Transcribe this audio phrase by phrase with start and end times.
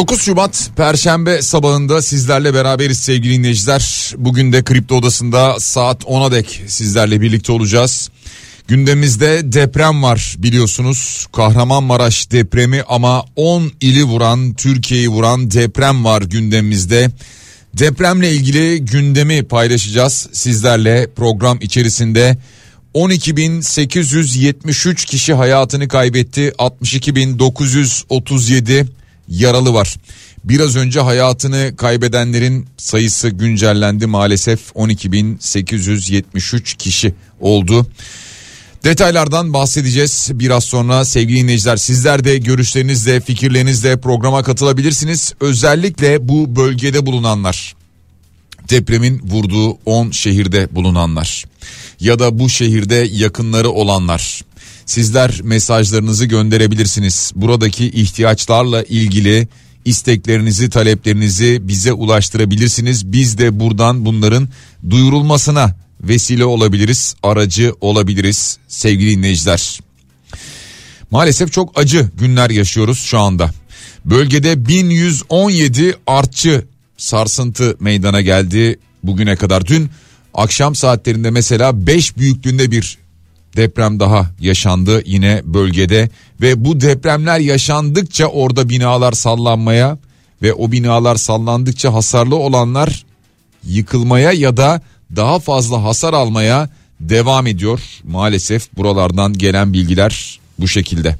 [0.00, 4.12] ...9 Şubat Perşembe sabahında sizlerle beraberiz sevgili dinleyiciler.
[4.16, 8.10] Bugün de Kripto Odası'nda saat 10'a dek sizlerle birlikte olacağız.
[8.68, 11.26] Gündemimizde deprem var biliyorsunuz.
[11.32, 17.10] Kahramanmaraş depremi ama 10 ili vuran, Türkiye'yi vuran deprem var gündemimizde.
[17.74, 22.38] Depremle ilgili gündemi paylaşacağız sizlerle program içerisinde.
[22.94, 26.52] 12.873 kişi hayatını kaybetti.
[26.58, 28.99] 62.937
[29.30, 29.96] yaralı var.
[30.44, 37.86] Biraz önce hayatını kaybedenlerin sayısı güncellendi maalesef 12.873 kişi oldu.
[38.84, 41.76] Detaylardan bahsedeceğiz biraz sonra sevgili dinleyiciler.
[41.76, 45.34] Sizler de görüşlerinizle, fikirlerinizle programa katılabilirsiniz.
[45.40, 47.74] Özellikle bu bölgede bulunanlar,
[48.70, 51.44] depremin vurduğu 10 şehirde bulunanlar
[52.00, 54.42] ya da bu şehirde yakınları olanlar.
[54.90, 57.32] Sizler mesajlarınızı gönderebilirsiniz.
[57.34, 59.48] Buradaki ihtiyaçlarla ilgili
[59.84, 63.12] isteklerinizi, taleplerinizi bize ulaştırabilirsiniz.
[63.12, 64.48] Biz de buradan bunların
[64.90, 69.80] duyurulmasına vesile olabiliriz, aracı olabiliriz sevgili dinleyiciler.
[71.10, 73.50] Maalesef çok acı günler yaşıyoruz şu anda.
[74.04, 76.64] Bölgede 1117 artçı
[76.96, 79.66] sarsıntı meydana geldi bugüne kadar.
[79.66, 79.90] Dün
[80.34, 82.99] akşam saatlerinde mesela 5 büyüklüğünde bir
[83.56, 86.08] deprem daha yaşandı yine bölgede
[86.40, 89.98] ve bu depremler yaşandıkça orada binalar sallanmaya
[90.42, 93.04] ve o binalar sallandıkça hasarlı olanlar
[93.64, 94.80] yıkılmaya ya da
[95.16, 96.68] daha fazla hasar almaya
[97.00, 97.80] devam ediyor.
[98.04, 101.16] Maalesef buralardan gelen bilgiler bu şekilde.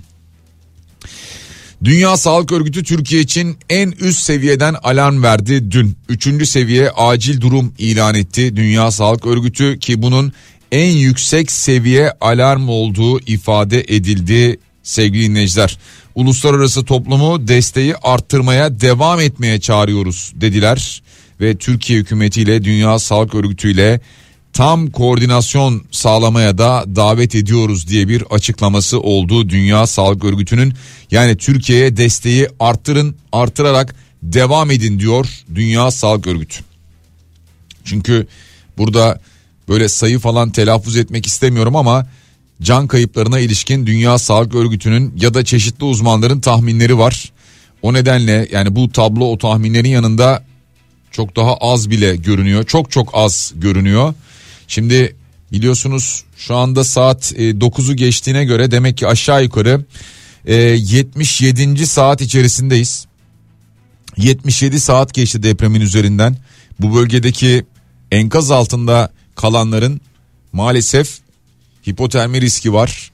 [1.85, 5.97] Dünya Sağlık Örgütü Türkiye için en üst seviyeden alarm verdi dün.
[6.09, 10.33] Üçüncü seviye acil durum ilan etti Dünya Sağlık Örgütü ki bunun
[10.73, 15.79] en yüksek seviye alarm olduğu ifade edildi sevgili dinleyiciler.
[16.15, 21.03] Uluslararası toplumu desteği arttırmaya devam etmeye çağırıyoruz dediler
[21.41, 24.01] ve Türkiye hükümetiyle Dünya Sağlık Örgütü ile
[24.53, 30.75] tam koordinasyon sağlamaya da davet ediyoruz diye bir açıklaması oldu Dünya Sağlık Örgütü'nün.
[31.11, 36.59] Yani Türkiye'ye desteği arttırın, artırarak devam edin diyor Dünya Sağlık Örgütü.
[37.85, 38.27] Çünkü
[38.79, 39.21] burada
[39.71, 42.07] böyle sayı falan telaffuz etmek istemiyorum ama
[42.63, 47.33] can kayıplarına ilişkin Dünya Sağlık Örgütü'nün ya da çeşitli uzmanların tahminleri var.
[47.83, 50.45] O nedenle yani bu tablo o tahminlerin yanında
[51.11, 52.65] çok daha az bile görünüyor.
[52.67, 54.15] Çok çok az görünüyor.
[54.69, 55.17] Şimdi
[55.53, 59.85] biliyorsunuz şu anda saat 9'u geçtiğine göre demek ki aşağı yukarı
[60.47, 61.87] 77.
[61.87, 63.07] saat içerisindeyiz.
[64.17, 66.37] 77 saat geçti depremin üzerinden.
[66.81, 67.65] Bu bölgedeki
[68.13, 69.11] enkaz altında
[69.41, 70.01] kalanların
[70.53, 71.19] maalesef
[71.87, 73.11] hipotermi riski var.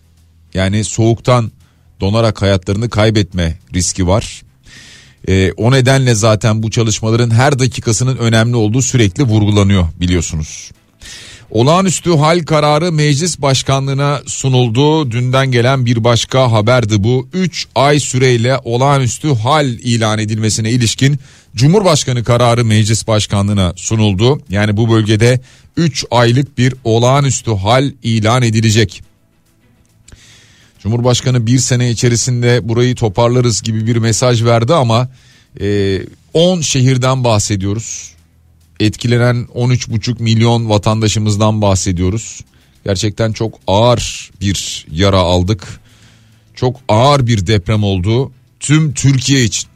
[0.55, 1.53] Yani soğuktan
[2.01, 4.43] donarak hayatlarını kaybetme riski var.
[5.29, 10.71] Ee, o nedenle zaten bu çalışmaların her dakikasının önemli olduğu sürekli vurgulanıyor biliyorsunuz.
[11.51, 15.11] Olağanüstü hal kararı meclis başkanlığına sunuldu.
[15.11, 17.29] Dünden gelen bir başka haberdi bu.
[17.33, 21.19] 3 ay süreyle olağanüstü hal ilan edilmesine ilişkin
[21.57, 24.41] Cumhurbaşkanı kararı meclis başkanlığına sunuldu.
[24.51, 25.41] Yani bu bölgede
[25.77, 29.03] 3 aylık bir olağanüstü hal ilan edilecek.
[30.79, 35.09] Cumhurbaşkanı bir sene içerisinde burayı toparlarız gibi bir mesaj verdi ama
[36.35, 38.16] 10 e, şehirden bahsediyoruz.
[38.81, 42.41] Etkilenen 13,5 milyon vatandaşımızdan bahsediyoruz.
[42.85, 45.81] Gerçekten çok ağır bir yara aldık.
[46.55, 49.69] Çok ağır bir deprem oldu tüm Türkiye için.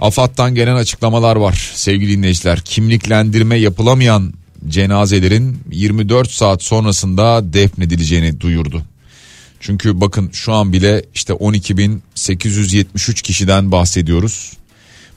[0.00, 2.60] AFAD'dan gelen açıklamalar var sevgili dinleyiciler.
[2.60, 4.32] Kimliklendirme yapılamayan
[4.68, 8.82] cenazelerin 24 saat sonrasında defnedileceğini duyurdu.
[9.60, 14.52] Çünkü bakın şu an bile işte 12.873 kişiden bahsediyoruz.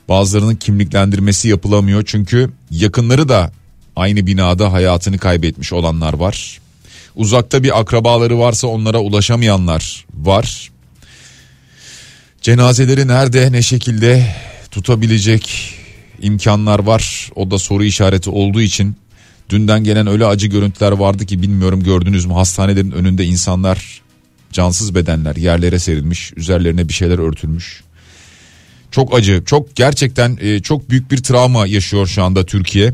[0.08, 3.52] Bazılarının kimliklendirmesi yapılamıyor çünkü yakınları da
[3.96, 6.60] aynı binada hayatını kaybetmiş olanlar var.
[7.16, 10.70] Uzakta bir akrabaları varsa onlara ulaşamayanlar var.
[12.42, 14.34] Cenazeleri nerede ne şekilde
[14.70, 15.74] tutabilecek
[16.22, 17.30] imkanlar var.
[17.34, 18.96] O da soru işareti olduğu için
[19.50, 24.02] Dünden gelen öyle acı görüntüler vardı ki bilmiyorum gördünüz mü hastanelerin önünde insanlar
[24.52, 27.82] cansız bedenler yerlere serilmiş üzerlerine bir şeyler örtülmüş.
[28.90, 32.92] Çok acı çok gerçekten e, çok büyük bir travma yaşıyor şu anda Türkiye.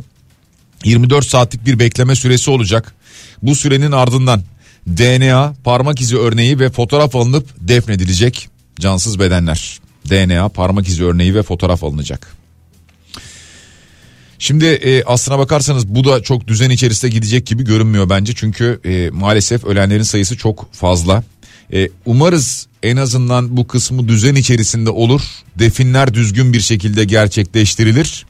[0.85, 2.94] 24 saatlik bir bekleme süresi olacak.
[3.43, 4.43] Bu sürenin ardından
[4.87, 8.49] DNA, parmak izi örneği ve fotoğraf alınıp defnedilecek
[8.81, 9.81] cansız bedenler.
[10.11, 12.37] DNA, parmak izi örneği ve fotoğraf alınacak.
[14.38, 18.32] Şimdi e, aslına bakarsanız bu da çok düzen içerisinde gidecek gibi görünmüyor bence.
[18.37, 21.25] Çünkü e, maalesef ölenlerin sayısı çok fazla.
[21.73, 25.22] E, umarız en azından bu kısmı düzen içerisinde olur.
[25.58, 28.26] Definler düzgün bir şekilde gerçekleştirilir.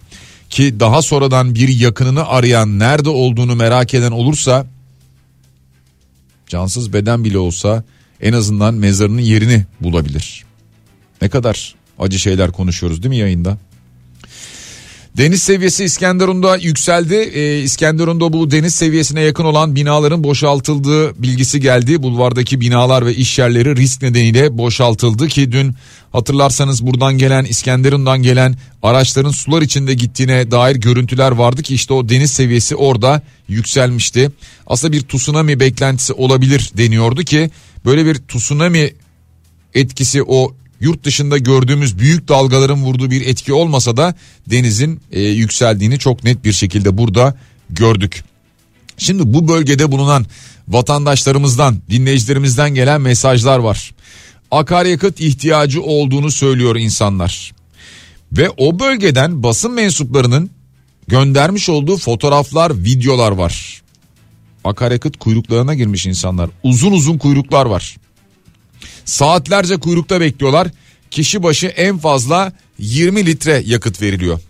[0.51, 4.67] Ki daha sonradan bir yakınını arayan nerede olduğunu merak eden olursa
[6.47, 7.85] cansız beden bile olsa
[8.21, 10.45] en azından mezarının yerini bulabilir.
[11.23, 13.59] Ne kadar acı şeyler konuşuyoruz değil mi yayında?
[15.17, 17.15] Deniz seviyesi İskenderun'da yükseldi.
[17.15, 22.03] Ee, İskenderun'da bu deniz seviyesine yakın olan binaların boşaltıldığı bilgisi geldi.
[22.03, 25.75] Bulvardaki binalar ve iş yerleri risk nedeniyle boşaltıldı ki dün
[26.13, 32.09] hatırlarsanız buradan gelen İskenderun'dan gelen araçların sular içinde gittiğine dair görüntüler vardı ki işte o
[32.09, 34.31] deniz seviyesi orada yükselmişti.
[34.67, 37.51] Aslında bir tsunami beklentisi olabilir deniyordu ki
[37.85, 38.95] böyle bir tsunami
[39.75, 44.15] etkisi o yurt dışında gördüğümüz büyük dalgaların vurduğu bir etki olmasa da
[44.50, 47.35] denizin e, yükseldiğini çok net bir şekilde burada
[47.71, 48.25] gördük.
[48.99, 50.26] Şimdi bu bölgede bulunan
[50.69, 53.94] vatandaşlarımızdan, dinleyicilerimizden gelen mesajlar var.
[54.50, 57.53] Akaryakıt ihtiyacı olduğunu söylüyor insanlar.
[58.32, 60.50] Ve o bölgeden basın mensuplarının
[61.09, 63.82] göndermiş olduğu fotoğraflar, videolar var.
[64.65, 66.50] Akaryakıt kuyruklarına girmiş insanlar.
[66.62, 67.97] Uzun uzun kuyruklar var.
[69.05, 70.69] Saatlerce kuyrukta bekliyorlar.
[71.11, 74.41] Kişi başı en fazla 20 litre yakıt veriliyor.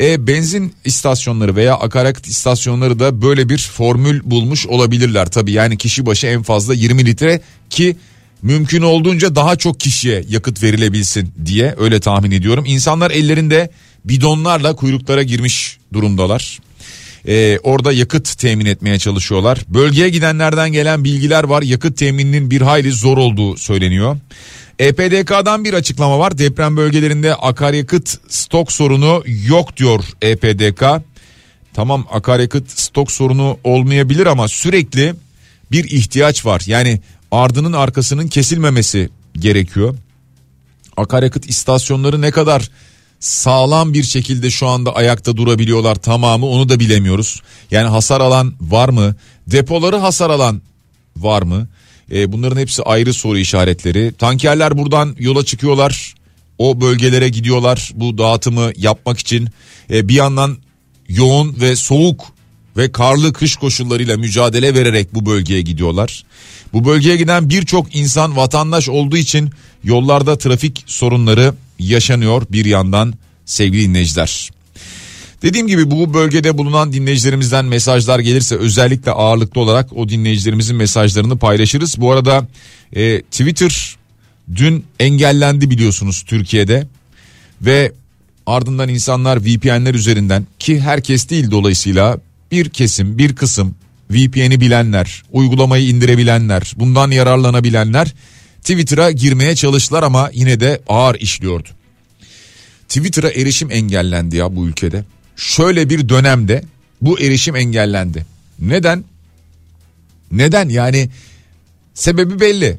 [0.00, 5.52] E, benzin istasyonları veya akaryakıt istasyonları da böyle bir formül bulmuş olabilirler tabii.
[5.52, 7.40] Yani kişi başı en fazla 20 litre
[7.70, 7.96] ki
[8.42, 12.64] mümkün olduğunca daha çok kişiye yakıt verilebilsin diye öyle tahmin ediyorum.
[12.66, 13.70] İnsanlar ellerinde
[14.04, 16.58] bidonlarla kuyruklara girmiş durumdalar.
[17.28, 19.58] Ee, orada yakıt temin etmeye çalışıyorlar.
[19.68, 21.62] Bölgeye gidenlerden gelen bilgiler var.
[21.62, 24.16] Yakıt temininin bir hayli zor olduğu söyleniyor.
[24.78, 26.38] EPDK'dan bir açıklama var.
[26.38, 30.82] Deprem bölgelerinde akaryakıt stok sorunu yok diyor EPDK.
[31.74, 35.14] Tamam akaryakıt stok sorunu olmayabilir ama sürekli
[35.72, 36.62] bir ihtiyaç var.
[36.66, 37.00] Yani
[37.30, 39.96] ardının arkasının kesilmemesi gerekiyor.
[40.96, 42.70] Akaryakıt istasyonları ne kadar
[43.20, 47.42] sağlam bir şekilde şu anda ayakta durabiliyorlar tamamı onu da bilemiyoruz.
[47.70, 49.14] Yani hasar alan var mı?
[49.46, 50.62] Depoları hasar alan
[51.16, 51.68] var mı?
[52.12, 54.12] E, bunların hepsi ayrı soru işaretleri.
[54.18, 56.14] Tankerler buradan yola çıkıyorlar.
[56.58, 59.48] O bölgelere gidiyorlar bu dağıtımı yapmak için.
[59.90, 60.56] E, bir yandan
[61.08, 62.32] yoğun ve soğuk
[62.76, 66.24] ve karlı kış koşullarıyla mücadele vererek bu bölgeye gidiyorlar.
[66.72, 69.50] Bu bölgeye giden birçok insan vatandaş olduğu için
[69.84, 74.50] yollarda trafik sorunları yaşanıyor bir yandan sevgili dinleyiciler.
[75.42, 82.00] Dediğim gibi bu bölgede bulunan dinleyicilerimizden mesajlar gelirse özellikle ağırlıklı olarak o dinleyicilerimizin mesajlarını paylaşırız.
[82.00, 82.46] Bu arada
[82.92, 83.96] e, Twitter
[84.56, 86.86] dün engellendi biliyorsunuz Türkiye'de
[87.62, 87.92] ve
[88.46, 92.18] ardından insanlar VPN'ler üzerinden ki herkes değil dolayısıyla
[92.52, 93.74] bir kesim bir kısım
[94.10, 98.14] VPN'i bilenler uygulamayı indirebilenler bundan yararlanabilenler
[98.60, 101.68] Twitter'a girmeye çalıştılar ama yine de ağır işliyordu.
[102.88, 105.04] Twitter'a erişim engellendi ya bu ülkede.
[105.36, 106.62] Şöyle bir dönemde
[107.00, 108.26] bu erişim engellendi.
[108.58, 109.04] Neden?
[110.32, 110.68] Neden?
[110.68, 111.10] Yani
[111.94, 112.78] sebebi belli.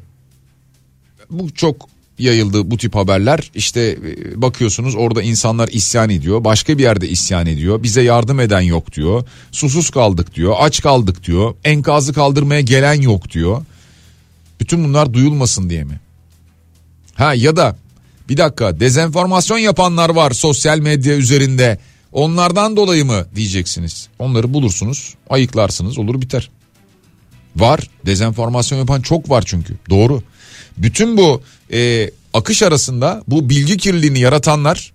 [1.30, 3.50] Bu çok yayıldı bu tip haberler.
[3.54, 6.44] İşte e, bakıyorsunuz orada insanlar isyan ediyor.
[6.44, 7.82] Başka bir yerde isyan ediyor.
[7.82, 9.24] Bize yardım eden yok diyor.
[9.52, 10.54] Susuz kaldık diyor.
[10.58, 11.54] Aç kaldık diyor.
[11.64, 13.64] Enkazı kaldırmaya gelen yok diyor.
[14.62, 16.00] Bütün bunlar duyulmasın diye mi?
[17.14, 17.76] Ha ya da
[18.28, 21.78] bir dakika dezenformasyon yapanlar var sosyal medya üzerinde.
[22.12, 24.08] Onlardan dolayı mı diyeceksiniz.
[24.18, 26.50] Onları bulursunuz, ayıklarsınız, olur biter.
[27.56, 29.74] Var, dezenformasyon yapan çok var çünkü.
[29.90, 30.22] Doğru.
[30.78, 31.42] Bütün bu
[31.72, 34.92] e, akış arasında bu bilgi kirliliğini yaratanlar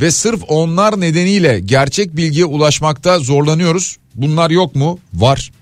[0.00, 3.96] ve sırf onlar nedeniyle gerçek bilgiye ulaşmakta zorlanıyoruz.
[4.14, 4.98] Bunlar yok mu?
[5.14, 5.52] Var.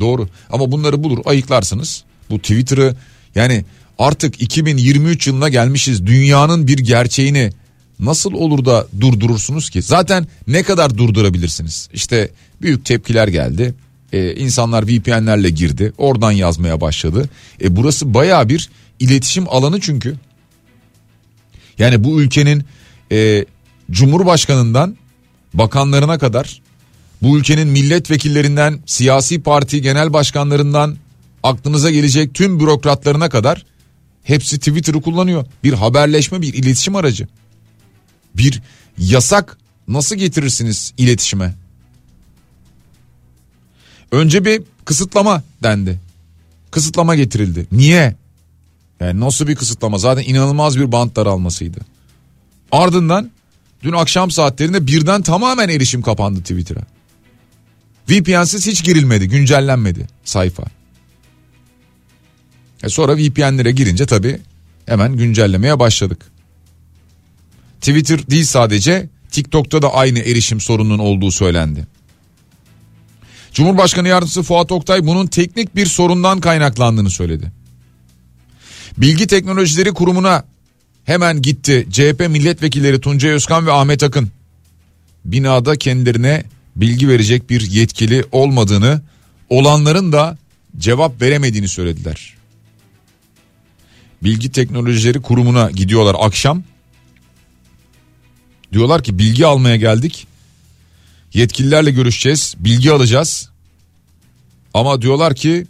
[0.00, 0.28] Doğru.
[0.50, 2.04] Ama bunları bulur, ayıklarsınız.
[2.30, 2.96] Bu Twitter'ı
[3.34, 3.64] yani
[3.98, 6.06] artık 2023 yılına gelmişiz.
[6.06, 7.52] Dünyanın bir gerçeğini
[8.00, 9.82] nasıl olur da durdurursunuz ki?
[9.82, 11.88] Zaten ne kadar durdurabilirsiniz?
[11.92, 12.30] İşte
[12.62, 13.74] büyük tepkiler geldi.
[14.12, 15.92] Ee, insanlar VPN'lerle girdi.
[15.98, 17.28] Oradan yazmaya başladı.
[17.62, 18.70] E burası baya bir
[19.00, 20.16] iletişim alanı çünkü.
[21.78, 22.64] Yani bu ülkenin
[23.12, 23.44] e,
[23.90, 24.96] Cumhurbaşkanından
[25.54, 26.60] bakanlarına kadar
[27.22, 30.96] Bu ülkenin milletvekillerinden, siyasi parti genel başkanlarından
[31.42, 33.64] aklınıza gelecek tüm bürokratlarına kadar
[34.22, 35.46] hepsi Twitter'ı kullanıyor.
[35.64, 37.28] Bir haberleşme, bir iletişim aracı.
[38.34, 38.62] Bir
[38.98, 41.54] yasak nasıl getirirsiniz iletişime?
[44.12, 46.00] Önce bir kısıtlama dendi.
[46.70, 47.66] Kısıtlama getirildi.
[47.72, 48.16] Niye?
[49.00, 49.98] Yani nasıl bir kısıtlama?
[49.98, 51.80] Zaten inanılmaz bir bant daralmasıydı.
[52.72, 53.30] Ardından
[53.82, 56.82] dün akşam saatlerinde birden tamamen erişim kapandı Twitter'a.
[58.08, 60.79] VPN'siz hiç girilmedi, güncellenmedi sayfa.
[62.82, 64.40] E sonra VPN'lere girince tabii
[64.86, 66.26] hemen güncellemeye başladık.
[67.80, 71.86] Twitter değil sadece TikTok'ta da aynı erişim sorununun olduğu söylendi.
[73.52, 77.52] Cumhurbaşkanı Yardımcısı Fuat Oktay bunun teknik bir sorundan kaynaklandığını söyledi.
[78.98, 80.44] Bilgi Teknolojileri Kurumu'na
[81.04, 84.30] hemen gitti CHP milletvekilleri Tuncay Özkan ve Ahmet Akın.
[85.24, 86.44] Binada kendilerine
[86.76, 89.02] bilgi verecek bir yetkili olmadığını,
[89.48, 90.38] olanların da
[90.78, 92.39] cevap veremediğini söylediler.
[94.22, 96.62] Bilgi Teknolojileri Kurumu'na gidiyorlar akşam.
[98.72, 100.26] Diyorlar ki bilgi almaya geldik.
[101.34, 103.50] Yetkililerle görüşeceğiz, bilgi alacağız.
[104.74, 105.66] Ama diyorlar ki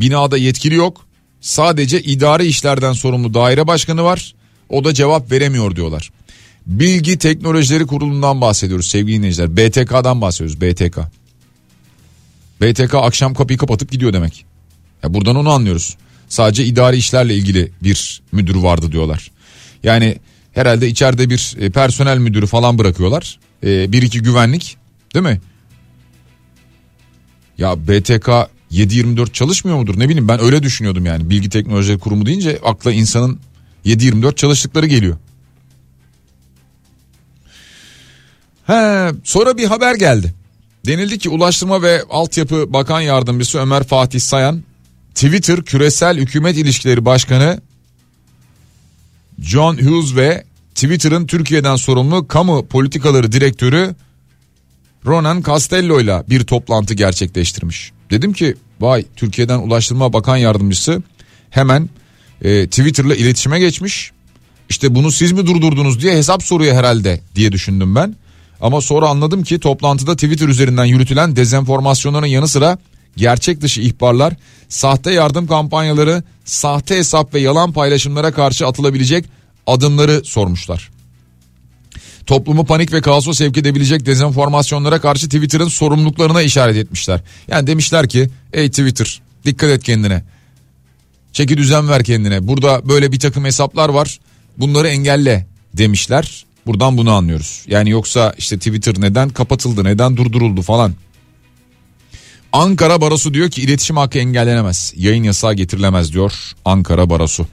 [0.00, 1.06] binada yetkili yok.
[1.40, 4.34] Sadece idari işlerden sorumlu daire başkanı var.
[4.68, 6.10] O da cevap veremiyor diyorlar.
[6.66, 9.56] Bilgi Teknolojileri Kurulu'ndan bahsediyoruz sevgili dinleyiciler.
[9.56, 10.98] BTK'dan bahsediyoruz BTK.
[12.60, 14.44] BTK akşam kapıyı kapatıp gidiyor demek.
[15.02, 15.96] Ya buradan onu anlıyoruz.
[16.28, 19.30] Sadece idari işlerle ilgili bir müdür vardı diyorlar.
[19.82, 20.18] Yani
[20.52, 23.38] herhalde içeride bir e, personel müdürü falan bırakıyorlar.
[23.64, 24.76] E, bir iki güvenlik
[25.14, 25.40] değil mi?
[27.58, 28.28] Ya BTK
[28.72, 31.30] 7-24 çalışmıyor mudur ne bileyim ben öyle düşünüyordum yani.
[31.30, 33.40] Bilgi Teknolojileri Kurumu deyince akla insanın
[33.86, 35.16] 7-24 çalıştıkları geliyor.
[38.66, 40.34] He, sonra bir haber geldi.
[40.86, 44.62] Denildi ki Ulaştırma ve Altyapı Bakan Yardımcısı Ömer Fatih Sayan
[45.18, 47.60] Twitter Küresel Hükümet İlişkileri Başkanı
[49.40, 50.44] John Hughes ve
[50.74, 53.94] Twitter'ın Türkiye'den sorumlu kamu politikaları direktörü
[55.06, 57.92] Ronan Castello ile bir toplantı gerçekleştirmiş.
[58.10, 61.02] Dedim ki vay Türkiye'den Ulaştırma Bakan Yardımcısı
[61.50, 61.88] hemen
[62.42, 64.12] e, Twitter'la iletişime geçmiş.
[64.68, 68.16] İşte bunu siz mi durdurdunuz diye hesap soruyor herhalde diye düşündüm ben.
[68.60, 72.78] Ama sonra anladım ki toplantıda Twitter üzerinden yürütülen dezenformasyonların yanı sıra
[73.16, 74.34] gerçek dışı ihbarlar,
[74.68, 79.24] sahte yardım kampanyaları, sahte hesap ve yalan paylaşımlara karşı atılabilecek
[79.66, 80.90] adımları sormuşlar.
[82.26, 87.20] Toplumu panik ve kaosa sevk edebilecek dezenformasyonlara karşı Twitter'ın sorumluluklarına işaret etmişler.
[87.48, 90.22] Yani demişler ki ey Twitter dikkat et kendine.
[91.32, 92.46] Çeki düzen ver kendine.
[92.46, 94.18] Burada böyle bir takım hesaplar var.
[94.56, 96.44] Bunları engelle demişler.
[96.66, 97.64] Buradan bunu anlıyoruz.
[97.66, 100.94] Yani yoksa işte Twitter neden kapatıldı, neden durduruldu falan.
[102.52, 104.92] Ankara Barosu diyor ki iletişim hakkı engellenemez.
[104.96, 106.32] Yayın yasağı getirilemez diyor
[106.64, 107.46] Ankara Barosu.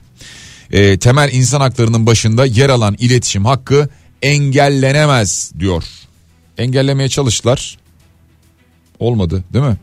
[0.72, 3.90] E, temel insan haklarının başında yer alan iletişim hakkı
[4.22, 5.84] engellenemez diyor.
[6.58, 7.78] Engellemeye çalıştılar.
[9.00, 9.78] Olmadı değil mi?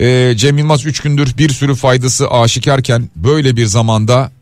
[0.00, 4.32] E, Cem Yılmaz 3 gündür bir sürü faydası aşikarken böyle bir zamanda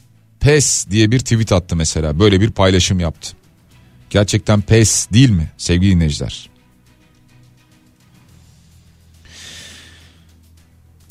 [0.40, 2.18] pes diye bir tweet attı mesela.
[2.18, 3.30] Böyle bir paylaşım yaptı.
[4.10, 6.53] Gerçekten pes değil mi sevgili dinleyiciler?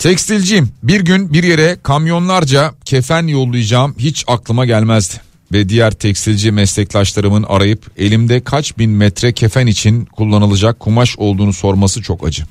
[0.04, 0.70] Tekstilciyim.
[0.84, 5.14] Bir gün bir yere kamyonlarca kefen yollayacağım hiç aklıma gelmezdi.
[5.52, 12.02] Ve diğer tekstilci meslektaşlarımın arayıp elimde kaç bin metre kefen için kullanılacak kumaş olduğunu sorması
[12.02, 12.44] çok acı.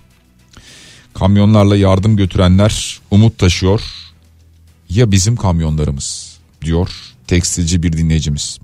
[1.14, 3.80] Kamyonlarla yardım götürenler umut taşıyor.
[4.88, 6.90] Ya bizim kamyonlarımız diyor
[7.26, 8.58] tekstilci bir dinleyicimiz.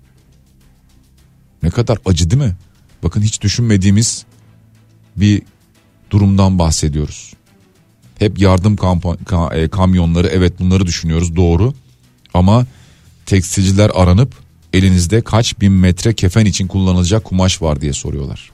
[1.62, 2.56] Ne kadar acı değil mi?
[3.02, 4.24] Bakın hiç düşünmediğimiz
[5.16, 5.42] bir
[6.10, 7.37] durumdan bahsediyoruz.
[8.18, 8.76] Hep yardım
[9.54, 11.74] e, kamyonları evet bunları düşünüyoruz doğru.
[12.34, 12.66] Ama
[13.26, 14.34] tekstilciler aranıp
[14.72, 18.50] elinizde kaç bin metre kefen için kullanılacak kumaş var diye soruyorlar.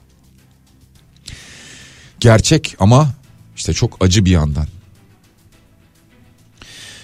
[2.19, 3.13] Gerçek ama
[3.55, 4.67] işte çok acı bir yandan.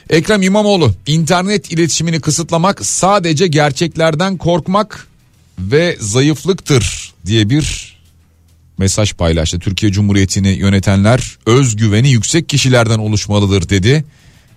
[0.10, 5.08] Ekrem İmamoğlu internet iletişimini kısıtlamak sadece gerçeklerden korkmak
[5.60, 7.91] ve zayıflıktır diye bir
[8.78, 9.60] mesaj paylaştı.
[9.60, 14.06] Türkiye Cumhuriyeti'ni yönetenler özgüveni yüksek kişilerden oluşmalıdır dedi.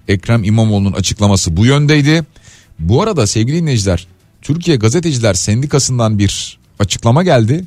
[0.09, 2.23] Ekrem İmamoğlu'nun açıklaması bu yöndeydi.
[2.79, 4.07] Bu arada sevgili dinleyiciler
[4.43, 7.65] Türkiye Gazeteciler Sendikası'ndan bir açıklama geldi.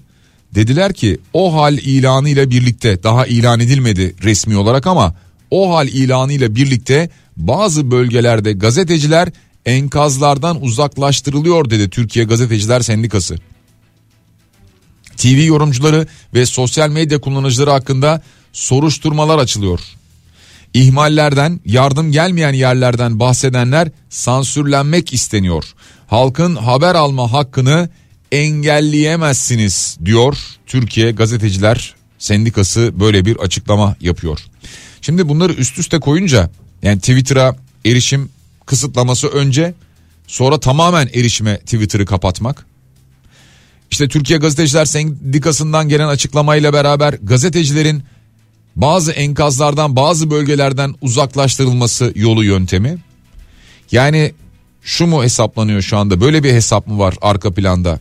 [0.56, 5.16] Dediler ki o hal ilanı ile birlikte daha ilan edilmedi resmi olarak ama
[5.52, 9.30] o hal ilanı ile birlikte bazı bölgelerde gazeteciler
[9.66, 13.36] enkazlardan uzaklaştırılıyor dedi Türkiye Gazeteciler Sendikası.
[15.18, 18.22] TV yorumcuları ve sosyal medya kullanıcıları hakkında
[18.54, 19.80] soruşturmalar açılıyor.
[20.74, 25.64] İhmallerden, yardım gelmeyen yerlerden bahsedenler sansürlenmek isteniyor.
[26.08, 27.90] Halkın haber alma hakkını
[28.32, 34.40] engelleyemezsiniz diyor Türkiye Gazeteciler Sendikası böyle bir açıklama yapıyor.
[35.02, 36.50] Şimdi bunları üst üste koyunca
[36.84, 37.56] yani Twitter'a
[37.86, 38.30] erişim
[38.66, 39.74] kısıtlaması önce
[40.28, 42.66] sonra tamamen erişime Twitter'ı kapatmak.
[43.92, 48.04] İşte Türkiye Gazeteciler Sendikası'ndan gelen açıklamayla beraber gazetecilerin
[48.76, 52.98] bazı enkazlardan bazı bölgelerden uzaklaştırılması yolu yöntemi.
[53.92, 54.34] Yani
[54.82, 58.00] şu mu hesaplanıyor şu anda böyle bir hesap mı var arka planda?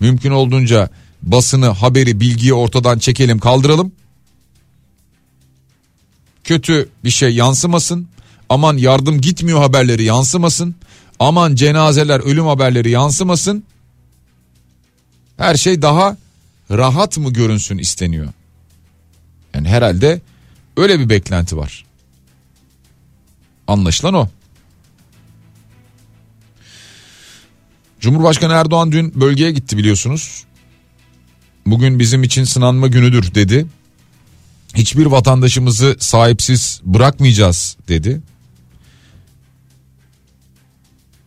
[0.00, 0.90] Mümkün olduğunca
[1.22, 3.92] basını, haberi, bilgiyi ortadan çekelim, kaldıralım.
[6.44, 8.08] Kötü bir şey yansımasın.
[8.48, 10.74] Aman yardım gitmiyor haberleri yansımasın.
[11.18, 13.64] Aman cenazeler, ölüm haberleri yansımasın.
[15.36, 16.16] Her şey daha
[16.70, 18.28] rahat mı görünsün isteniyor.
[19.54, 20.20] Yani herhalde
[20.76, 21.84] öyle bir beklenti var.
[23.66, 24.28] Anlaşılan o.
[28.00, 30.44] Cumhurbaşkanı Erdoğan dün bölgeye gitti biliyorsunuz.
[31.66, 33.66] Bugün bizim için sınanma günüdür dedi.
[34.74, 38.20] Hiçbir vatandaşımızı sahipsiz bırakmayacağız dedi.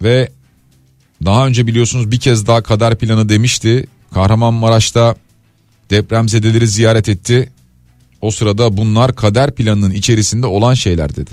[0.01, 0.31] Ve
[1.25, 3.87] daha önce biliyorsunuz bir kez daha kader planı demişti.
[4.15, 5.15] Kahramanmaraş'ta
[5.89, 7.51] depremzedeleri ziyaret etti.
[8.21, 11.31] O sırada bunlar kader planının içerisinde olan şeyler dedi.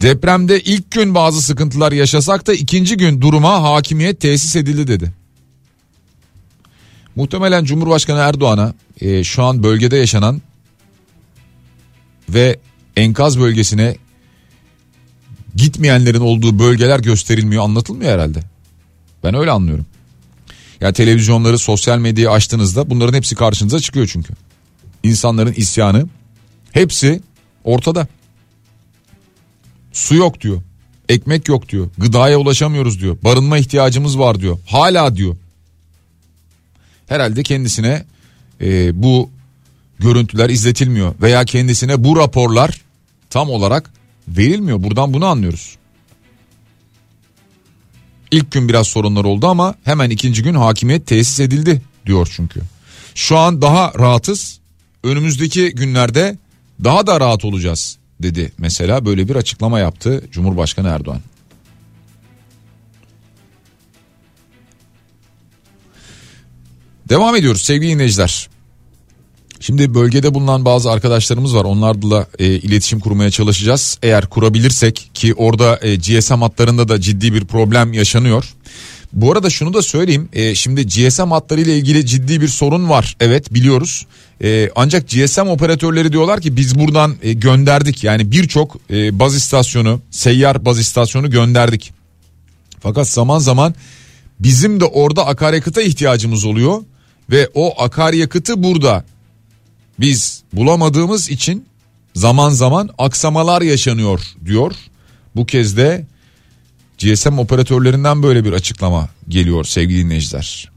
[0.00, 5.12] Depremde ilk gün bazı sıkıntılar yaşasak da ikinci gün duruma hakimiyet tesis edildi dedi.
[7.16, 10.42] Muhtemelen Cumhurbaşkanı Erdoğan'a e, şu an bölgede yaşanan
[12.28, 12.58] ve
[12.96, 13.96] enkaz bölgesine
[15.54, 18.40] gitmeyenlerin olduğu bölgeler gösterilmiyor anlatılmıyor herhalde.
[19.24, 19.86] Ben öyle anlıyorum.
[20.80, 24.34] Ya televizyonları sosyal medyayı açtığınızda bunların hepsi karşınıza çıkıyor çünkü.
[25.02, 26.08] İnsanların isyanı
[26.72, 27.20] hepsi
[27.64, 28.06] ortada.
[29.92, 30.62] Su yok diyor.
[31.08, 31.90] Ekmek yok diyor.
[31.98, 33.16] Gıdaya ulaşamıyoruz diyor.
[33.24, 34.58] Barınma ihtiyacımız var diyor.
[34.66, 35.36] Hala diyor.
[37.06, 38.04] Herhalde kendisine
[38.60, 39.30] e, bu
[39.98, 42.80] görüntüler izletilmiyor veya kendisine bu raporlar
[43.30, 43.90] tam olarak
[44.28, 44.82] verilmiyor.
[44.82, 45.77] Buradan bunu anlıyoruz.
[48.30, 52.60] İlk gün biraz sorunlar oldu ama hemen ikinci gün hakimiyet tesis edildi diyor çünkü.
[53.14, 54.58] Şu an daha rahatız.
[55.02, 56.38] Önümüzdeki günlerde
[56.84, 61.20] daha da rahat olacağız dedi mesela böyle bir açıklama yaptı Cumhurbaşkanı Erdoğan.
[67.08, 68.48] Devam ediyoruz sevgili dinleyiciler.
[69.60, 71.64] Şimdi bölgede bulunan bazı arkadaşlarımız var.
[71.64, 73.98] Onlarla e, iletişim kurmaya çalışacağız.
[74.02, 78.54] Eğer kurabilirsek ki orada e, GSM hatlarında da ciddi bir problem yaşanıyor.
[79.12, 80.28] Bu arada şunu da söyleyeyim.
[80.32, 83.16] E, şimdi GSM hatları ile ilgili ciddi bir sorun var.
[83.20, 84.06] Evet biliyoruz.
[84.42, 88.04] E, ancak GSM operatörleri diyorlar ki biz buradan e, gönderdik.
[88.04, 91.92] Yani birçok e, baz istasyonu, seyyar baz istasyonu gönderdik.
[92.80, 93.74] Fakat zaman zaman
[94.40, 96.82] bizim de orada akaryakıta ihtiyacımız oluyor
[97.30, 99.04] ve o akaryakıtı burada
[100.00, 101.66] biz bulamadığımız için
[102.14, 104.72] zaman zaman aksamalar yaşanıyor diyor.
[105.36, 106.06] Bu kez de
[106.98, 110.70] GSM operatörlerinden böyle bir açıklama geliyor sevgili dinleyiciler.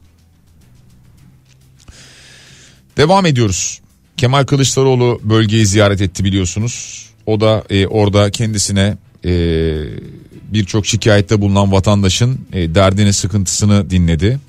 [2.96, 3.80] Devam ediyoruz.
[4.16, 7.06] Kemal Kılıçdaroğlu bölgeyi ziyaret etti biliyorsunuz.
[7.26, 9.32] O da e, orada kendisine e,
[10.52, 14.40] birçok şikayette bulunan vatandaşın e, derdini sıkıntısını dinledi.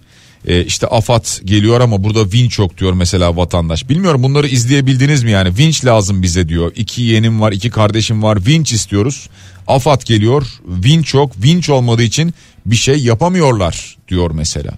[0.47, 3.89] E, işte AFAD geliyor ama burada vinç yok diyor mesela vatandaş.
[3.89, 6.71] Bilmiyorum bunları izleyebildiniz mi yani vinç lazım bize diyor.
[6.75, 9.29] İki yeğenim var iki kardeşim var vinç istiyoruz.
[9.67, 12.33] AFAD geliyor vinç yok vinç olmadığı için
[12.65, 14.71] bir şey yapamıyorlar diyor mesela.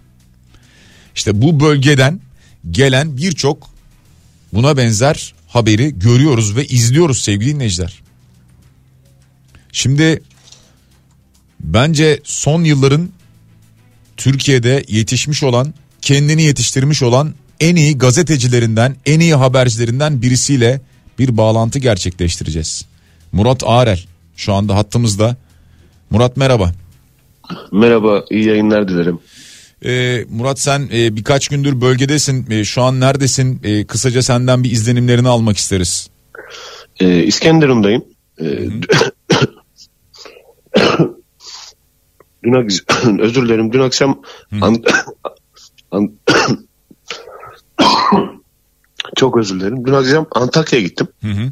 [1.16, 2.20] İşte bu bölgeden
[2.72, 3.70] gelen birçok
[4.54, 8.02] buna benzer haberi görüyoruz ve izliyoruz sevgili dinleyiciler.
[9.72, 10.24] Şimdi
[11.60, 13.10] bence son yılların
[14.18, 20.82] Türkiye'de yetişmiş olan, kendini yetiştirmiş olan en iyi gazetecilerinden, en iyi habercilerinden birisiyle
[21.20, 22.86] bir bağlantı gerçekleştireceğiz.
[23.32, 24.04] Murat Ağrel
[24.36, 25.36] şu anda hattımızda.
[26.10, 26.72] Murat merhaba.
[27.72, 29.20] Merhaba, iyi yayınlar dilerim.
[29.86, 32.52] Ee, Murat sen e, birkaç gündür bölgedesin.
[32.52, 33.60] E, şu an neredesin?
[33.64, 36.10] E, kısaca senden bir izlenimlerini almak isteriz.
[37.00, 38.06] Ee, İskenderun'dayım.
[38.42, 38.46] Ee,
[42.46, 42.54] dün
[43.20, 43.74] özür dilerim.
[43.74, 44.22] Dün akşam
[44.62, 44.84] an-
[45.92, 46.12] an-
[49.16, 49.86] çok özür dilerim.
[49.86, 51.08] Dün akşam Antakya'ya gittim.
[51.22, 51.50] Hı hı.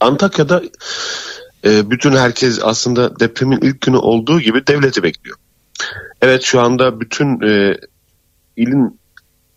[0.00, 0.62] Antakya'da
[1.64, 5.36] e, bütün herkes aslında depremin ilk günü olduğu gibi devleti bekliyor.
[6.22, 7.76] Evet şu anda bütün e,
[8.56, 9.00] ilin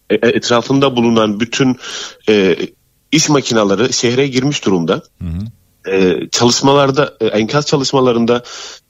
[0.09, 1.77] e, etrafında bulunan bütün
[2.29, 2.57] e,
[3.11, 5.01] iş makinaları şehre girmiş durumda.
[5.21, 5.45] Hı hı.
[5.91, 8.43] E, çalışmalarda e, enkaz çalışmalarında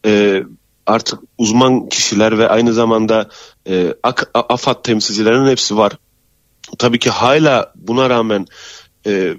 [0.05, 0.43] e,
[0.89, 3.29] artık uzman kişiler ve aynı zamanda
[3.67, 3.93] e,
[4.33, 5.97] AFAD temsilcilerinin hepsi var.
[6.77, 8.45] Tabii ki hala buna rağmen
[9.05, 9.33] e,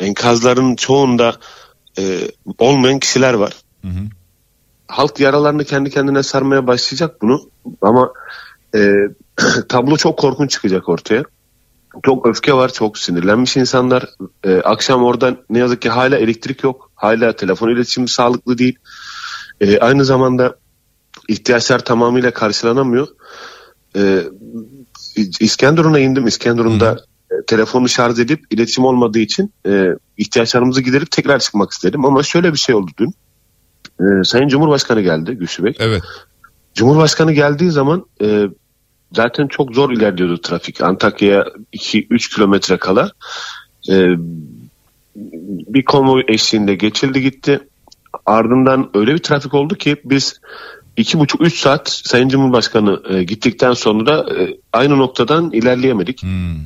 [0.00, 1.36] enkazların çoğunda
[1.98, 3.52] e, olmayan kişiler var.
[3.82, 4.02] Hı hı.
[4.88, 7.40] Halk yaralarını kendi kendine sarmaya başlayacak bunu
[7.82, 8.12] ama
[8.74, 8.92] e,
[9.68, 11.24] tablo çok korkunç çıkacak ortaya.
[12.04, 14.04] Çok öfke var, çok sinirlenmiş insanlar.
[14.44, 16.90] E, akşam orada ne yazık ki hala elektrik yok.
[16.94, 18.78] Hala telefon iletişimi sağlıklı değil.
[19.60, 20.56] E, aynı zamanda
[21.28, 23.08] ihtiyaçlar tamamıyla karşılanamıyor.
[23.96, 24.22] E,
[25.40, 26.26] İskenderun'a indim.
[26.26, 26.96] İskenderun'da
[27.30, 32.04] e, telefonu şarj edip iletişim olmadığı için e, ihtiyaçlarımızı giderip tekrar çıkmak istedim.
[32.04, 33.14] Ama şöyle bir şey oldu dün.
[34.00, 35.74] E, Sayın Cumhurbaşkanı geldi Güçlü Bey.
[35.78, 36.02] Evet.
[36.74, 38.46] Cumhurbaşkanı geldiği zaman e,
[39.12, 40.82] zaten çok zor ilerliyordu trafik.
[40.82, 43.12] Antakya'ya 2-3 kilometre kala.
[43.88, 43.94] E,
[45.66, 47.60] bir konvoy eşliğinde geçildi gitti.
[48.26, 50.40] Ardından öyle bir trafik oldu ki biz
[50.96, 56.22] iki buçuk üç saat Sayın Cumhurbaşkanı e, gittikten sonra e, aynı noktadan ilerleyemedik.
[56.22, 56.56] Hmm.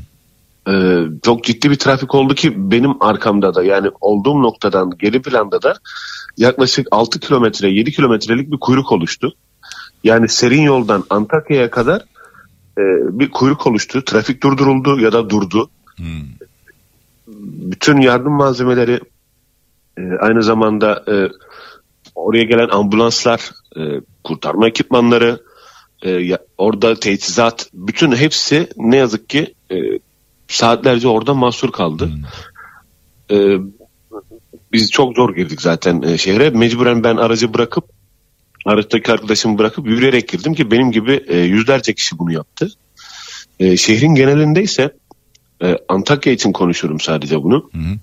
[0.69, 5.63] E, çok ciddi bir trafik oldu ki benim arkamda da yani olduğum noktadan geri planda
[5.63, 5.75] da
[6.37, 9.35] yaklaşık 6 kilometre 7 kilometrelik bir kuyruk oluştu.
[10.05, 12.01] Yani serin yoldan Antakya'ya kadar
[12.79, 12.83] e,
[13.19, 14.05] bir kuyruk oluştu.
[14.05, 15.71] Trafik durduruldu ya da durdu.
[15.97, 16.23] Hmm.
[17.71, 19.01] Bütün yardım malzemeleri
[19.99, 21.15] e, aynı zamanda e,
[22.15, 25.43] oraya gelen ambulanslar, e, kurtarma ekipmanları,
[26.07, 29.77] e, orada teçhizat, bütün hepsi ne yazık ki e,
[30.49, 32.11] saatlerce orada mahsur kaldı.
[33.31, 33.37] Hmm.
[33.37, 33.59] E,
[34.73, 36.51] biz çok zor girdik zaten e, şehre.
[36.51, 37.85] Mecburen ben aracı bırakıp
[38.67, 42.69] araçtaki arkadaşımı bırakıp yürüyerek girdim ki benim gibi e, yüzlerce kişi bunu yaptı.
[43.61, 44.95] E, şehrin genelinde ise
[45.63, 47.71] e, Antakya için konuşuyorum sadece bunu.
[47.73, 47.99] Hı hı.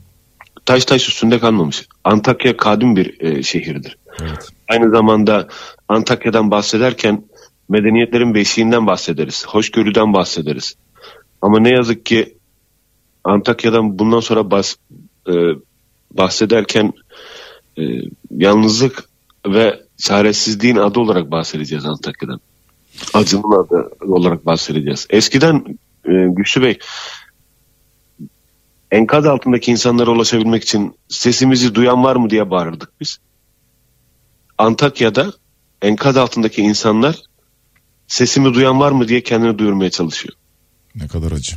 [0.65, 1.87] Taş taş üstünde kalmamış.
[2.03, 3.97] Antakya kadim bir e, şehirdir.
[4.21, 4.49] Evet.
[4.69, 5.47] Aynı zamanda
[5.87, 7.23] Antakya'dan bahsederken
[7.69, 9.45] medeniyetlerin beşiğinden bahsederiz.
[9.47, 10.75] Hoşgörüden bahsederiz.
[11.41, 12.37] Ama ne yazık ki
[13.23, 14.75] Antakya'dan bundan sonra bahs
[15.27, 15.33] e,
[16.11, 16.93] bahsederken
[17.77, 17.83] e,
[18.31, 19.03] yalnızlık
[19.47, 22.39] ve çaresizliğin adı olarak bahsedeceğiz Antakya'dan.
[23.13, 25.07] Acının adı olarak bahsedeceğiz.
[25.09, 26.77] Eskiden e, Güçlü Bey
[28.93, 33.17] enkaz altındaki insanlara ulaşabilmek için sesimizi duyan var mı diye bağırırdık biz.
[34.57, 35.33] Antakya'da
[35.81, 37.15] enkaz altındaki insanlar
[38.07, 40.33] sesimi duyan var mı diye kendini duyurmaya çalışıyor.
[40.95, 41.55] Ne kadar acı.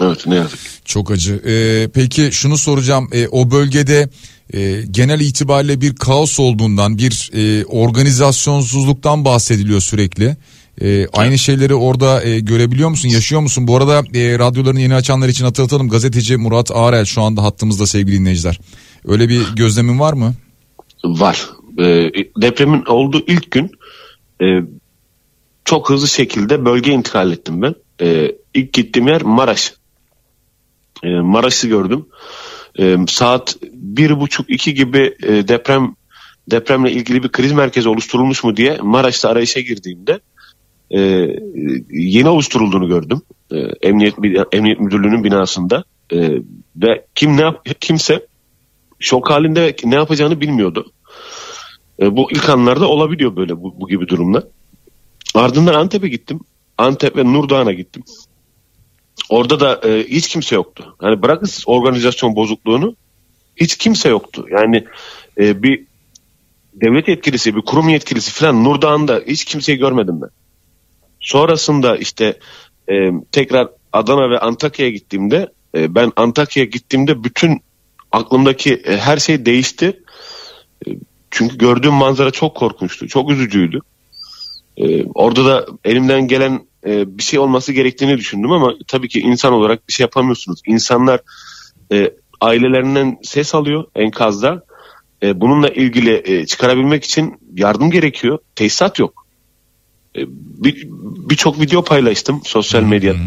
[0.00, 0.58] Evet ne yazık.
[0.84, 1.34] Çok acı.
[1.46, 3.08] Ee, peki şunu soracağım.
[3.12, 4.08] Ee, o bölgede
[4.54, 10.36] e, genel itibariyle bir kaos olduğundan, bir e, organizasyonsuzluktan bahsediliyor sürekli.
[10.82, 13.68] E, aynı şeyleri orada e, görebiliyor musun, yaşıyor musun?
[13.68, 15.88] Bu arada e, radyolarını yeni açanlar için hatırlatalım.
[15.88, 18.60] Gazeteci Murat Ağrel şu anda hattımızda sevgili dinleyiciler.
[19.04, 20.34] Öyle bir gözlemin var mı?
[21.04, 21.46] Var.
[21.78, 23.70] E, depremin olduğu ilk gün
[24.42, 24.46] e,
[25.64, 27.74] çok hızlı şekilde bölge intikal ettim ben.
[28.00, 29.74] E, ilk gittiğim yer Maraş.
[31.02, 32.06] E, Maraş'ı gördüm.
[32.78, 35.94] E, saat bir buçuk iki gibi e, deprem
[36.50, 40.20] depremle ilgili bir kriz merkezi oluşturulmuş mu diye Maraş'ta arayışa girdiğimde
[40.90, 41.00] e,
[41.90, 43.22] yeni oluşturulduğunu gördüm.
[43.52, 44.14] E, Emniyet
[44.52, 46.30] Emniyet Müdürlüğü'nün binasında e,
[46.76, 48.26] ve kim ne yap, kimse
[48.98, 50.92] şok halinde ne yapacağını bilmiyordu.
[52.00, 54.44] E, bu ilk anlarda olabiliyor böyle bu, bu gibi durumlar.
[55.34, 56.40] Ardından Antep'e gittim.
[56.78, 58.02] Antep ve Nurdağ'a gittim.
[59.28, 60.96] Orada da e, hiç kimse yoktu.
[60.98, 62.96] Hani bırakın siz organizasyon bozukluğunu
[63.56, 64.46] hiç kimse yoktu.
[64.50, 64.84] Yani
[65.38, 65.84] e, bir
[66.74, 70.28] devlet yetkilisi, bir kurum yetkilisi falan Nurdağ'ında hiç kimseyi görmedim ben.
[71.26, 72.38] Sonrasında işte
[72.90, 77.60] e, tekrar Adana ve Antakya'ya gittiğimde e, ben Antakya'ya gittiğimde bütün
[78.12, 80.02] aklımdaki e, her şey değişti.
[80.86, 80.90] E,
[81.30, 83.80] çünkü gördüğüm manzara çok korkunçtu, çok üzücüydü.
[84.76, 89.52] E, orada da elimden gelen e, bir şey olması gerektiğini düşündüm ama tabii ki insan
[89.52, 90.60] olarak bir şey yapamıyorsunuz.
[90.66, 91.20] İnsanlar
[91.92, 92.10] e,
[92.40, 94.62] ailelerinden ses alıyor enkazda.
[95.22, 98.38] E, bununla ilgili e, çıkarabilmek için yardım gerekiyor.
[98.54, 99.25] Tesisat yok.
[100.16, 100.26] E,
[101.30, 103.18] Birçok bir video paylaştım sosyal medyada.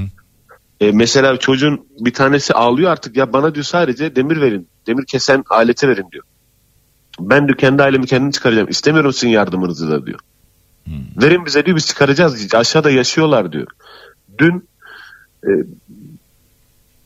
[0.82, 4.68] E, mesela çocuğun bir tanesi ağlıyor artık ya bana diyor sadece demir verin.
[4.88, 6.24] Demir kesen aleti verin diyor.
[7.20, 8.70] Ben diyor kendi ailemi kendim çıkaracağım.
[8.70, 10.20] İstemiyorum sizin yardımınızı da diyor.
[10.84, 11.22] Hmm.
[11.22, 12.54] Verin bize diyor biz çıkaracağız.
[12.54, 13.68] Aşağıda yaşıyorlar diyor.
[14.38, 14.70] Dün
[15.44, 15.50] e,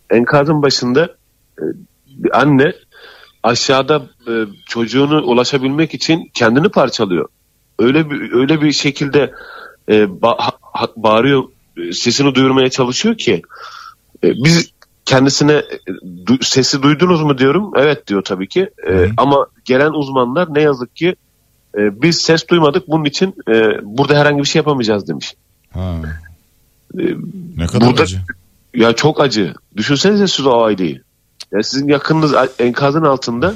[0.10, 1.06] enkazın başında
[1.60, 1.64] e,
[2.08, 2.74] bir anne
[3.44, 4.34] aşağıda e,
[4.66, 7.30] çocuğunu ulaşabilmek için kendini parçalıyor.
[7.80, 9.34] Öyle bir öyle bir şekilde
[9.90, 11.44] e, ba, ha, bağırıyor
[11.78, 13.42] e, sesini duyurmaya çalışıyor ki
[14.24, 14.72] e, biz
[15.06, 15.64] kendisine e,
[16.26, 17.72] du- sesi duydunuz mu diyorum.
[17.76, 18.70] Evet diyor tabii ki.
[18.88, 19.10] E, Hı.
[19.18, 21.16] ama gelen uzmanlar ne yazık ki
[21.78, 25.34] e, biz ses duymadık bunun için e, burada herhangi bir şey yapamayacağız demiş.
[25.74, 25.96] Ha.
[27.00, 27.04] E,
[27.58, 28.20] Ne kadar Burada- acı.
[28.76, 29.54] ya çok acı.
[29.78, 31.02] Düşünsenize siz o aileyi.
[31.52, 33.56] Ya sizin yakınınız enkazın altında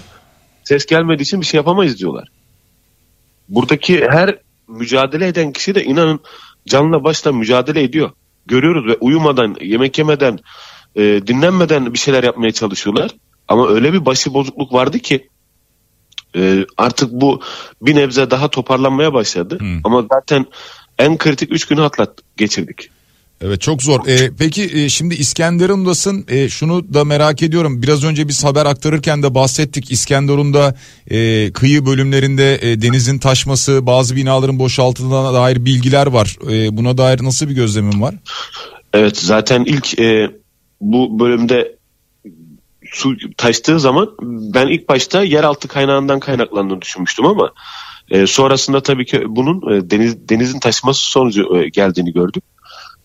[0.64, 2.28] ses gelmediği için bir şey yapamayız diyorlar.
[3.50, 4.38] Buradaki her
[4.68, 6.20] mücadele eden kişi de inanın
[6.68, 8.12] canla başla mücadele ediyor.
[8.46, 10.40] Görüyoruz ve uyumadan, yemek yemeden,
[10.96, 13.12] e, dinlenmeden bir şeyler yapmaya çalışıyorlar.
[13.48, 15.30] Ama öyle bir başı bozukluk vardı ki
[16.36, 17.42] e, artık bu
[17.82, 19.58] bir nebze daha toparlanmaya başladı.
[19.62, 19.80] Hı.
[19.84, 20.46] Ama zaten
[20.98, 22.90] en kritik 3 günü atlat geçirdik.
[23.42, 24.08] Evet çok zor.
[24.08, 26.26] Ee, peki e, şimdi İskenderun'dasın.
[26.28, 27.82] E, şunu da merak ediyorum.
[27.82, 29.92] Biraz önce biz haber aktarırken de bahsettik.
[29.92, 30.76] İskenderun'da
[31.12, 36.36] e, kıyı bölümlerinde e, denizin taşması, bazı binaların boşaltıldığına dair bilgiler var.
[36.52, 38.16] E, buna dair nasıl bir gözlemin var?
[38.94, 40.32] Evet zaten ilk e,
[40.82, 41.78] bu bölümde
[42.86, 44.10] su taştığı zaman
[44.54, 47.52] ben ilk başta yeraltı kaynağından kaynaklandığını düşünmüştüm ama
[48.10, 52.44] e, sonrasında tabii ki bunun e, deniz denizin taşması sonucu e, geldiğini gördük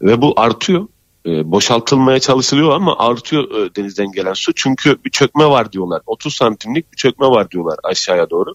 [0.03, 0.89] ve bu artıyor.
[1.27, 6.01] E, boşaltılmaya çalışılıyor ama artıyor e, denizden gelen su çünkü bir çökme var diyorlar.
[6.07, 8.55] 30 santimlik bir çökme var diyorlar aşağıya doğru.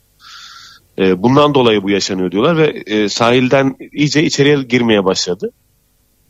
[0.99, 5.51] E, bundan dolayı bu yaşanıyor diyorlar ve e, sahilden iyice içeriye girmeye başladı.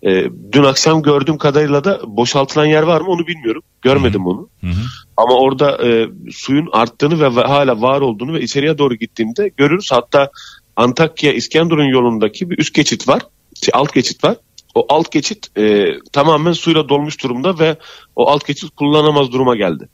[0.03, 3.61] E, dün akşam gördüğüm kadarıyla da boşaltılan yer var mı onu bilmiyorum.
[3.81, 4.49] Görmedim onu.
[4.61, 4.81] Hı hı.
[5.17, 9.91] Ama orada e, suyun arttığını ve, hala var olduğunu ve içeriye doğru gittiğimde görürüz.
[9.91, 10.31] Hatta
[10.75, 13.21] Antakya İskenderun yolundaki bir üst geçit var.
[13.61, 14.35] Şey, alt geçit var.
[14.77, 17.75] O alt geçit e, tamamen suyla dolmuş durumda ve
[18.15, 19.89] o alt geçit kullanamaz duruma geldi.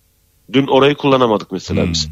[0.54, 2.08] Dün orayı kullanamadık mesela biz.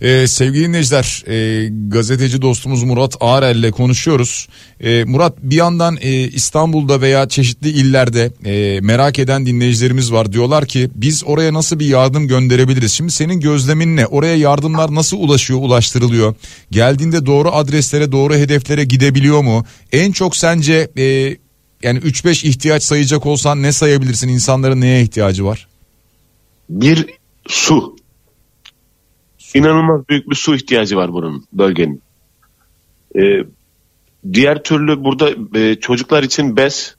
[0.00, 4.48] Ee, sevgili dinleyiciler e, gazeteci dostumuz Murat Ağrel ile konuşuyoruz.
[4.80, 10.32] E, Murat bir yandan e, İstanbul'da veya çeşitli illerde e, merak eden dinleyicilerimiz var.
[10.32, 12.92] Diyorlar ki biz oraya nasıl bir yardım gönderebiliriz?
[12.92, 14.06] Şimdi senin gözlemin ne?
[14.06, 16.34] Oraya yardımlar nasıl ulaşıyor, ulaştırılıyor?
[16.70, 19.64] Geldiğinde doğru adreslere, doğru hedeflere gidebiliyor mu?
[19.92, 21.36] En çok sence e,
[21.82, 24.28] yani 3-5 ihtiyaç sayacak olsan ne sayabilirsin?
[24.28, 25.68] İnsanların neye ihtiyacı var?
[26.68, 27.06] Bir
[27.46, 27.96] su.
[29.54, 32.02] İnanılmaz büyük bir su ihtiyacı var buranın bölgenin.
[33.16, 33.44] Ee,
[34.32, 36.96] diğer türlü burada e, çocuklar için bez,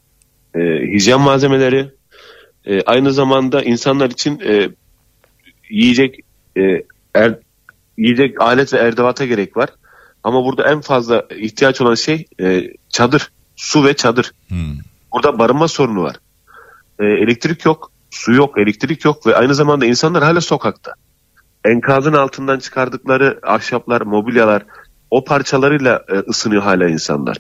[0.56, 0.60] e,
[0.94, 1.90] hijyen malzemeleri,
[2.66, 4.70] e, aynı zamanda insanlar için e,
[5.70, 6.20] yiyecek
[6.58, 7.40] e, er,
[7.98, 9.70] yiyecek alet ve erdivata gerek var.
[10.24, 14.32] Ama burada en fazla ihtiyaç olan şey e, çadır, su ve çadır.
[14.48, 14.76] Hmm.
[15.14, 16.16] Burada barınma sorunu var.
[17.00, 20.94] E, elektrik yok, su yok, elektrik yok ve aynı zamanda insanlar hala sokakta.
[21.66, 24.66] Enkazın altından çıkardıkları ahşaplar, mobilyalar
[25.12, 27.38] o parçalarıyla e, ısınıyor hala insanlar.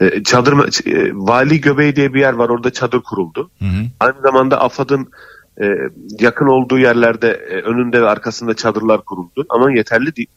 [0.00, 3.50] E, çadır e, Vali Göbeği diye bir yer var orada çadır kuruldu.
[3.58, 3.84] Hı hı.
[4.00, 5.10] Aynı zamanda AFAD'ın
[5.62, 5.64] e,
[6.20, 10.28] yakın olduğu yerlerde e, önünde ve arkasında çadırlar kuruldu ama yeterli değil.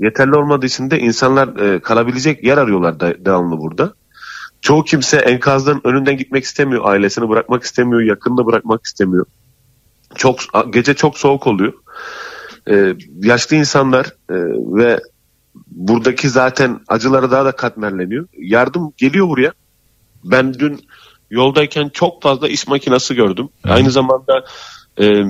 [0.00, 3.94] Yeterli olmadığı için de insanlar e, kalabilecek yer arıyorlar da, devamlı burada.
[4.60, 9.26] Çoğu kimse enkazdan önünden gitmek istemiyor, ailesini bırakmak istemiyor, yakınını bırakmak istemiyor.
[10.14, 10.40] Çok
[10.72, 11.72] gece çok soğuk oluyor.
[12.70, 14.34] E, yaşlı insanlar e,
[14.76, 15.00] ve
[15.66, 18.26] buradaki zaten acıları daha da katmerleniyor.
[18.38, 19.52] Yardım geliyor buraya.
[20.24, 20.80] Ben dün
[21.30, 23.48] yoldayken çok fazla iş makinası gördüm.
[23.64, 24.44] Aynı zamanda
[25.00, 25.24] e,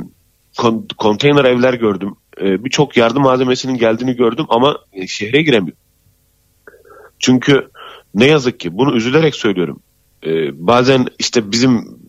[0.58, 2.14] kon- konteyner evler gördüm.
[2.40, 5.76] E, Birçok yardım malzemesinin geldiğini gördüm ama e, şehre giremiyor.
[7.18, 7.68] Çünkü
[8.14, 9.80] ne yazık ki bunu üzülerek söylüyorum.
[10.26, 10.30] E,
[10.66, 12.00] bazen işte bizim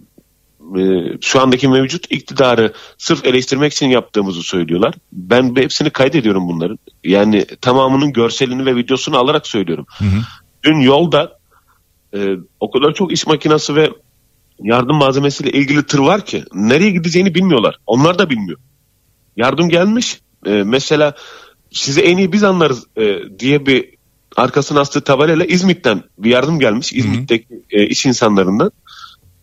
[0.79, 0.81] e,
[1.21, 4.95] şu andaki mevcut iktidarı sırf eleştirmek için yaptığımızı söylüyorlar.
[5.11, 6.79] Ben hepsini kaydediyorum bunların.
[7.03, 9.85] Yani tamamının görselini ve videosunu alarak söylüyorum.
[9.89, 10.21] Hı hı.
[10.63, 11.37] Dün yolda
[12.13, 13.89] e, o kadar çok iş makinası ve
[14.59, 17.77] yardım malzemesiyle ilgili tır var ki nereye gideceğini bilmiyorlar.
[17.87, 18.59] Onlar da bilmiyor.
[19.37, 20.19] Yardım gelmiş.
[20.45, 21.13] E, mesela
[21.71, 24.00] sizi en iyi biz anlarız e, diye bir
[24.35, 26.93] arkasına astığı tabelayla İzmit'ten bir yardım gelmiş.
[26.93, 28.71] İzmit'teki e, iş insanlarından.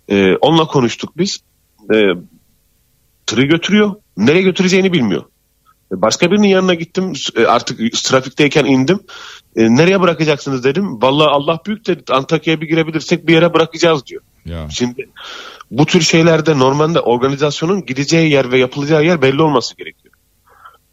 [0.08, 1.40] E, onunla konuştuk biz.
[1.94, 1.96] E,
[3.26, 3.94] tırı götürüyor.
[4.16, 5.24] Nereye götüreceğini bilmiyor.
[5.92, 7.12] E, Başka birinin yanına gittim.
[7.36, 9.00] E, Artık trafikteyken indim.
[9.56, 11.02] E, nereye bırakacaksınız dedim.
[11.02, 12.12] Vallahi Allah büyük dedi.
[12.12, 14.22] Antakya'ya bir girebilirsek bir yere bırakacağız diyor.
[14.44, 14.68] Ya.
[14.70, 15.08] Şimdi
[15.70, 20.14] bu tür şeylerde normalde organizasyonun gideceği yer ve yapılacağı yer belli olması gerekiyor.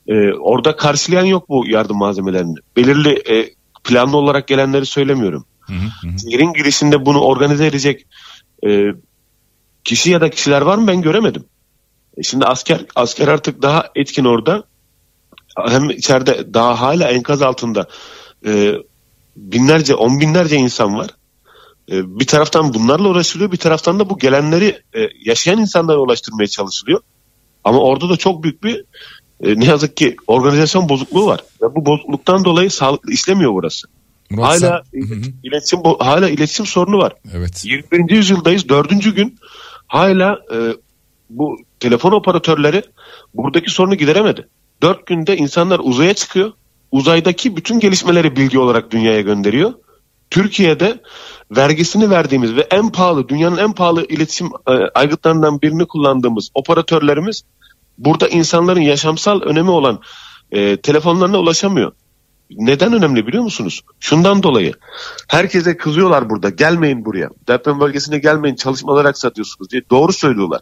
[0.07, 2.55] Ee, orada karşılayan yok bu yardım malzemelerini.
[2.77, 3.49] Belirli e,
[3.85, 5.45] planlı olarak gelenleri söylemiyorum.
[5.59, 6.11] Hı hı hı.
[6.25, 8.05] Yerin girişinde bunu organize edecek
[8.67, 8.87] e,
[9.83, 11.45] kişi ya da kişiler var mı ben göremedim.
[12.17, 14.63] E, şimdi asker asker artık daha etkin orada.
[15.67, 17.87] Hem içeride daha hala enkaz altında
[18.45, 18.73] e,
[19.35, 21.09] binlerce on binlerce insan var.
[21.91, 27.01] E, bir taraftan bunlarla uğraşılıyor bir taraftan da bu gelenleri e, yaşayan insanlara ulaştırmaya çalışılıyor.
[27.63, 28.85] Ama orada da çok büyük bir
[29.43, 31.39] e, ne yazık ki organizasyon bozukluğu var.
[31.61, 33.87] Ve bu bozukluktan dolayı sağlıklı işlemiyor burası.
[34.29, 35.21] Murat hala Hı hı.
[35.43, 37.13] iletişim hala iletişim sorunu var.
[37.33, 37.65] Evet.
[37.65, 38.15] 21.
[38.15, 38.69] yüzyıldayız.
[38.69, 39.39] Dördüncü gün
[39.87, 40.57] hala e,
[41.29, 42.83] bu telefon operatörleri
[43.33, 44.47] buradaki sorunu gideremedi.
[44.81, 46.51] Dört günde insanlar uzaya çıkıyor.
[46.91, 49.73] Uzaydaki bütün gelişmeleri bilgi olarak dünyaya gönderiyor.
[50.29, 51.01] Türkiye'de
[51.51, 57.43] vergisini verdiğimiz ve en pahalı, dünyanın en pahalı iletişim e, aygıtlarından birini kullandığımız operatörlerimiz
[57.97, 60.01] burada insanların yaşamsal önemi olan
[60.51, 61.91] e, telefonlarına ulaşamıyor.
[62.51, 63.81] Neden önemli biliyor musunuz?
[63.99, 64.73] Şundan dolayı.
[65.27, 66.49] Herkese kızıyorlar burada.
[66.49, 67.29] Gelmeyin buraya.
[67.47, 68.55] Deprem bölgesine gelmeyin.
[68.55, 69.81] Çalışmalar aksatıyorsunuz diye.
[69.89, 70.61] Doğru söylüyorlar.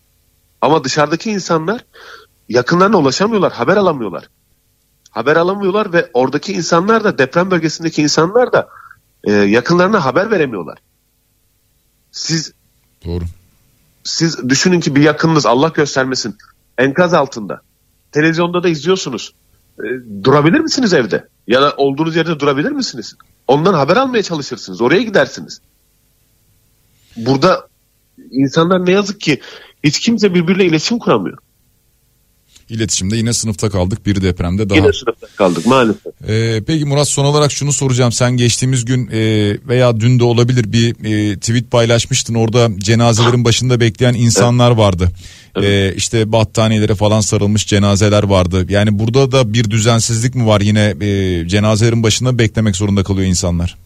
[0.61, 1.85] Ama dışarıdaki insanlar
[2.49, 3.51] yakınlarına ulaşamıyorlar.
[3.53, 4.29] Haber alamıyorlar.
[5.09, 8.69] Haber alamıyorlar ve oradaki insanlar da deprem bölgesindeki insanlar da
[9.23, 10.77] e, yakınlarına haber veremiyorlar.
[12.11, 12.53] Siz
[13.05, 13.23] Doğru.
[14.03, 16.37] siz düşünün ki bir yakınınız Allah göstermesin
[16.77, 17.61] enkaz altında.
[18.11, 19.33] Televizyonda da izliyorsunuz.
[19.79, 19.85] E,
[20.23, 21.27] durabilir misiniz evde?
[21.47, 23.15] Ya da olduğunuz yerde durabilir misiniz?
[23.47, 24.81] Ondan haber almaya çalışırsınız.
[24.81, 25.61] Oraya gidersiniz.
[27.17, 27.67] Burada
[28.31, 29.41] insanlar ne yazık ki
[29.83, 31.37] hiç kimse birbiriyle iletişim kuramıyor.
[32.73, 34.77] İletişimde yine sınıfta kaldık bir depremde daha.
[34.77, 36.13] Yine sınıfta kaldık maalesef.
[36.27, 38.11] Ee, peki Murat son olarak şunu soracağım.
[38.11, 39.19] Sen geçtiğimiz gün e,
[39.67, 42.33] veya dün de olabilir bir e, tweet paylaşmıştın.
[42.33, 45.09] Orada cenazelerin başında bekleyen insanlar vardı.
[45.61, 48.65] Ee, işte battaniyelere falan sarılmış cenazeler vardı.
[48.69, 53.77] Yani burada da bir düzensizlik mi var yine e, cenazelerin başında beklemek zorunda kalıyor insanlar.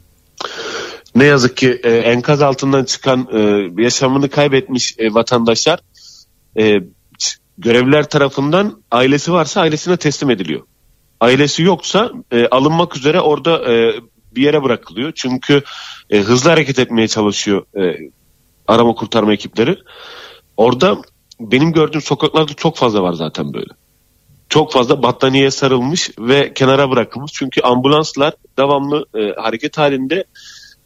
[1.16, 3.40] Ne yazık ki e, enkaz altından çıkan e,
[3.82, 5.80] yaşamını kaybetmiş e, vatandaşlar
[6.60, 6.82] e,
[7.58, 10.62] görevliler tarafından ailesi varsa ailesine teslim ediliyor.
[11.22, 13.94] Ailesi yoksa e, alınmak üzere orada e,
[14.36, 15.12] bir yere bırakılıyor.
[15.16, 15.62] Çünkü
[16.10, 18.12] e, hızlı hareket etmeye çalışıyor e,
[18.68, 19.78] arama kurtarma ekipleri.
[20.58, 20.98] Orada
[21.40, 23.72] benim gördüğüm sokaklarda çok fazla var zaten böyle.
[24.50, 27.32] Çok fazla battaniyeye sarılmış ve kenara bırakılmış.
[27.36, 30.24] Çünkü ambulanslar devamlı e, hareket halinde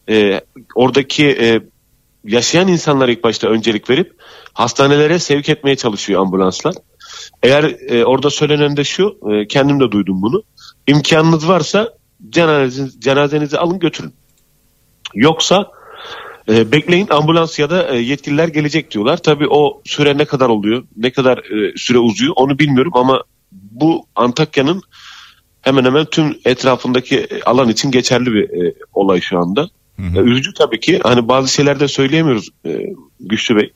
[0.10, 0.42] e,
[0.76, 1.62] oradaki e,
[2.24, 4.21] yaşayan insanlara ilk başta öncelik verip
[4.54, 6.76] hastanelere sevk etmeye çalışıyor ambulanslar.
[7.44, 10.44] Eğer e, orada söylenen de şu, e, kendim de duydum bunu.
[10.88, 11.94] İmkanınız varsa
[12.30, 14.14] cenazenizi, cenazenizi alın götürün.
[15.14, 15.72] Yoksa
[16.50, 19.18] e, bekleyin ambulans ya da e, yetkililer gelecek diyorlar.
[19.18, 24.06] Tabii o süre ne kadar oluyor, ne kadar e, süre uzuyor onu bilmiyorum ama bu
[24.16, 24.82] Antakya'nın
[25.62, 29.70] hemen hemen tüm etrafındaki e, alan için geçerli bir e, olay şu anda.
[30.16, 31.00] E, Üzücü tabii ki.
[31.04, 32.86] Hani bazı şeyler de söyleyemiyoruz e,
[33.20, 33.74] Güçlü Bey.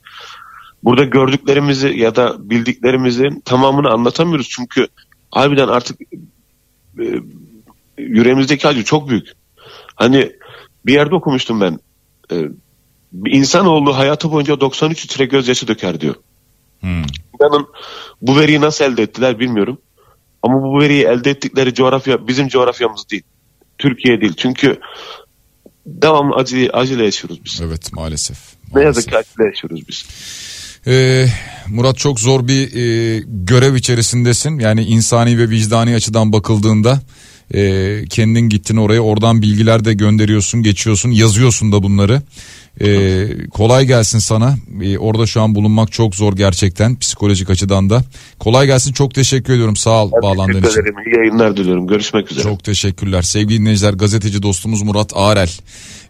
[0.86, 4.50] Burada gördüklerimizi ya da bildiklerimizin tamamını anlatamıyoruz.
[4.50, 4.88] Çünkü
[5.32, 6.02] harbiden artık
[7.00, 7.06] e,
[7.98, 9.28] yüreğimizdeki acı çok büyük.
[9.96, 10.32] Hani
[10.86, 11.80] bir yerde okumuştum ben.
[12.32, 12.36] E,
[13.26, 16.16] insanoğlu hayatı boyunca 93 litre gözyaşı döker diyor.
[16.80, 17.04] Hmm.
[17.40, 17.68] İnanın
[18.22, 19.78] bu veriyi nasıl elde ettiler bilmiyorum.
[20.44, 23.24] Ama bu veriyi elde ettikleri coğrafya bizim coğrafyamız değil.
[23.78, 24.34] Türkiye değil.
[24.38, 24.80] Çünkü
[25.86, 27.62] devamlı acı, acıyla yaşıyoruz biz.
[27.62, 28.38] Evet maalesef.
[28.38, 28.86] Ne maalesef.
[28.86, 30.06] yazık ki acıyla yaşıyoruz biz.
[30.88, 31.28] Ee,
[31.68, 34.60] Murat çok zor bir e, görev içerisindesin.
[34.60, 37.02] Yani insani ve vicdani açıdan bakıldığında
[37.54, 42.22] e, kendin gittin oraya oradan bilgiler de gönderiyorsun, geçiyorsun, yazıyorsun da bunları.
[42.82, 44.56] Ee, kolay gelsin sana.
[44.82, 48.04] Ee, orada şu an bulunmak çok zor gerçekten psikolojik açıdan da.
[48.40, 48.94] Kolay gelsin.
[48.94, 49.76] Çok teşekkür ediyorum.
[49.76, 50.82] Sağ ol bağlandığın için.
[50.82, 50.96] ederim.
[51.06, 51.88] İyi yayınlar diliyorum.
[51.88, 52.44] Görüşmek üzere.
[52.44, 53.22] Çok teşekkürler.
[53.22, 55.52] Sevgili dinleyiciler gazeteci dostumuz Murat Ağrel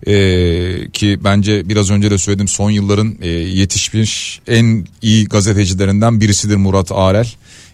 [0.08, 6.56] ee, ki bence biraz önce de söyledim son yılların e, yetişmiş en iyi gazetecilerinden birisidir
[6.56, 7.28] Murat Ağrel.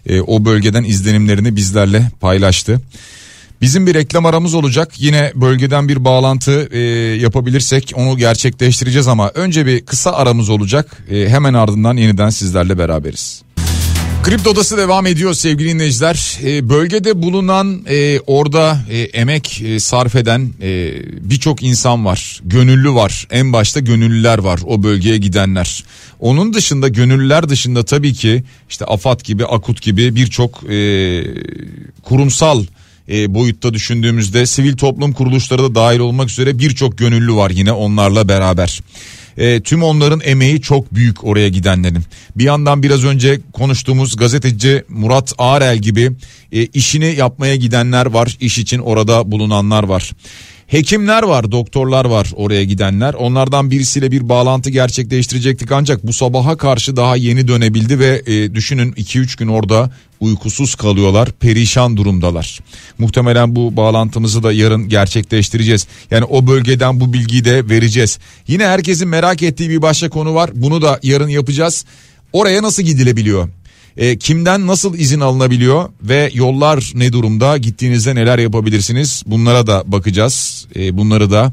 [0.06, 2.80] E, o bölgeden izlenimlerini bizlerle paylaştı.
[3.62, 4.92] Bizim bir reklam aramız olacak.
[4.98, 6.78] Yine bölgeden bir bağlantı e,
[7.16, 11.04] yapabilirsek onu gerçekleştireceğiz ama önce bir kısa aramız olacak.
[11.10, 13.42] E, hemen ardından yeniden sizlerle beraberiz.
[14.22, 16.38] Kripto Odası devam ediyor sevgili dinleyiciler.
[16.44, 20.92] Ee, bölgede bulunan e, orada e, emek e, sarf eden e,
[21.30, 22.40] birçok insan var.
[22.44, 23.26] Gönüllü var.
[23.30, 25.84] En başta gönüllüler var o bölgeye gidenler.
[26.20, 30.76] Onun dışında gönüllüler dışında tabii ki işte AFAD gibi AKUT gibi birçok e,
[32.02, 32.64] kurumsal
[33.08, 38.28] e, boyutta düşündüğümüzde sivil toplum kuruluşları da dahil olmak üzere birçok gönüllü var yine onlarla
[38.28, 38.80] beraber.
[39.38, 42.02] E, tüm onların emeği çok büyük oraya gidenlerin.
[42.36, 46.10] Bir yandan biraz önce konuştuğumuz gazeteci Murat Ağrel gibi
[46.52, 48.36] e, işini yapmaya gidenler var.
[48.40, 50.10] iş için orada bulunanlar var.
[50.72, 53.14] Hekimler var, doktorlar var oraya gidenler.
[53.14, 58.92] Onlardan birisiyle bir bağlantı gerçekleştirecektik ancak bu sabaha karşı daha yeni dönebildi ve e, düşünün
[58.92, 62.60] 2-3 gün orada uykusuz kalıyorlar, perişan durumdalar.
[62.98, 65.86] Muhtemelen bu bağlantımızı da yarın gerçekleştireceğiz.
[66.10, 68.18] Yani o bölgeden bu bilgiyi de vereceğiz.
[68.46, 70.50] Yine herkesin merak ettiği bir başka konu var.
[70.54, 71.84] Bunu da yarın yapacağız.
[72.32, 73.48] Oraya nasıl gidilebiliyor?
[73.96, 77.56] E, kimden nasıl izin alınabiliyor ve yollar ne durumda?
[77.56, 79.22] Gittiğinizde neler yapabilirsiniz?
[79.26, 80.66] Bunlara da bakacağız.
[80.76, 81.52] E, bunları da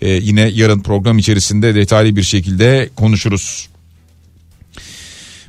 [0.00, 3.68] e, yine yarın program içerisinde detaylı bir şekilde konuşuruz.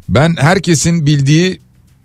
[0.10, 1.60] Ben herkesin bildiği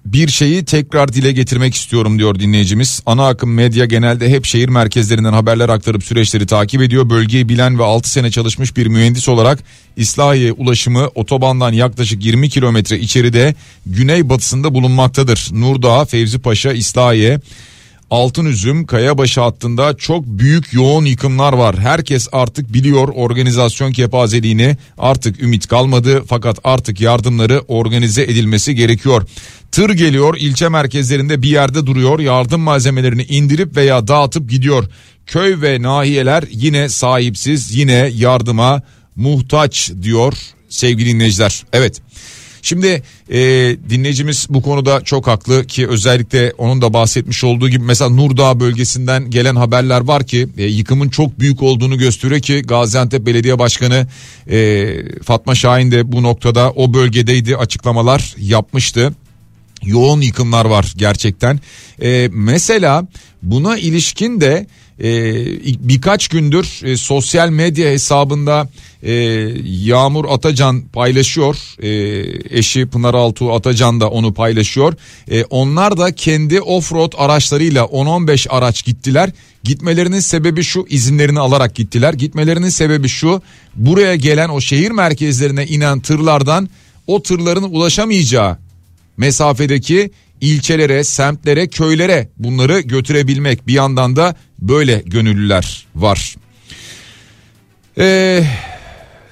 [0.05, 3.03] bir şeyi tekrar dile getirmek istiyorum diyor dinleyicimiz.
[3.07, 7.11] Ana akım medya genelde hep şehir merkezlerinden haberler aktarıp süreçleri takip ediyor.
[7.11, 9.59] Bölgeyi bilen ve 6 sene çalışmış bir mühendis olarak
[9.97, 13.55] İslahiye ulaşımı otobandan yaklaşık 20 kilometre içeride
[13.87, 15.49] güneybatısında bulunmaktadır.
[15.53, 17.41] Nurdağ, Fevzi Paşa, İslahiye
[18.11, 21.79] Altınüzüm Kayabaşı hattında çok büyük yoğun yıkımlar var.
[21.79, 29.27] Herkes artık biliyor organizasyon kepazeliğini artık ümit kalmadı fakat artık yardımları organize edilmesi gerekiyor.
[29.73, 34.85] Tır geliyor ilçe merkezlerinde bir yerde duruyor yardım malzemelerini indirip veya dağıtıp gidiyor.
[35.27, 38.83] Köy ve nahiyeler yine sahipsiz yine yardıma
[39.17, 40.35] muhtaç diyor
[40.69, 41.63] sevgili dinleyiciler.
[41.73, 42.03] Evet
[42.65, 43.39] Şimdi e,
[43.91, 49.31] dinleyicimiz bu konuda çok haklı ki özellikle onun da bahsetmiş olduğu gibi mesela Nurdağ bölgesinden
[49.31, 54.07] gelen haberler var ki e, yıkımın çok büyük olduğunu gösteriyor ki Gaziantep Belediye Başkanı
[54.51, 54.89] e,
[55.23, 59.12] Fatma Şahin de bu noktada o bölgedeydi açıklamalar yapmıştı
[59.83, 61.61] yoğun yıkımlar var gerçekten.
[62.03, 63.07] E, mesela
[63.43, 64.67] buna ilişkin de
[65.01, 65.09] e,
[65.88, 68.68] birkaç gündür e, sosyal medya hesabında
[69.03, 69.12] e,
[69.64, 71.57] Yağmur Atacan paylaşıyor.
[71.82, 71.88] E,
[72.59, 74.95] eşi Pınar Altuğ Atacan da onu paylaşıyor.
[75.30, 79.30] E, onlar da kendi offroad araçlarıyla 10-15 araç gittiler.
[79.64, 82.14] Gitmelerinin sebebi şu izinlerini alarak gittiler.
[82.14, 83.42] Gitmelerinin sebebi şu
[83.76, 86.68] buraya gelen o şehir merkezlerine inen tırlardan
[87.07, 88.59] o tırların ulaşamayacağı
[89.16, 90.11] mesafedeki
[90.45, 93.66] ilçelere, semtlere, köylere bunları götürebilmek.
[93.66, 96.36] Bir yandan da böyle gönüllüler var.
[97.97, 98.47] Eee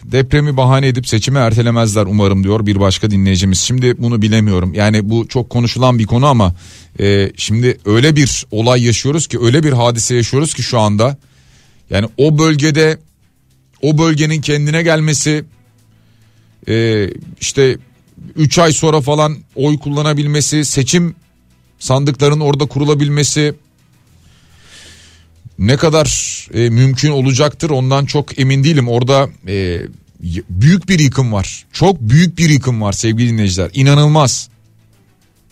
[0.05, 3.61] depremi bahane edip seçimi ertelemezler umarım diyor bir başka dinleyicimiz.
[3.61, 6.55] Şimdi bunu bilemiyorum yani bu çok konuşulan bir konu ama
[7.01, 11.17] e, şimdi öyle bir olay yaşıyoruz ki öyle bir hadise yaşıyoruz ki şu anda.
[11.91, 12.99] Yani o bölgede
[13.83, 15.45] o bölgenin kendine gelmesi
[16.69, 17.09] e,
[17.41, 17.79] işte
[18.37, 21.15] 3 ay sonra falan oy kullanabilmesi, seçim
[21.79, 23.55] sandıkların orada kurulabilmesi
[25.59, 26.07] ne kadar
[26.55, 28.89] e, mümkün olacaktır ondan çok emin değilim.
[28.89, 29.81] Orada e,
[30.51, 31.65] büyük bir yıkım var.
[31.73, 33.71] Çok büyük bir yıkım var sevgili dinleyiciler.
[33.75, 34.49] İnanılmaz.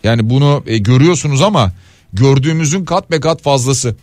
[0.05, 1.73] Yani bunu e, görüyorsunuz ama
[2.13, 3.97] gördüğümüzün kat be kat fazlası.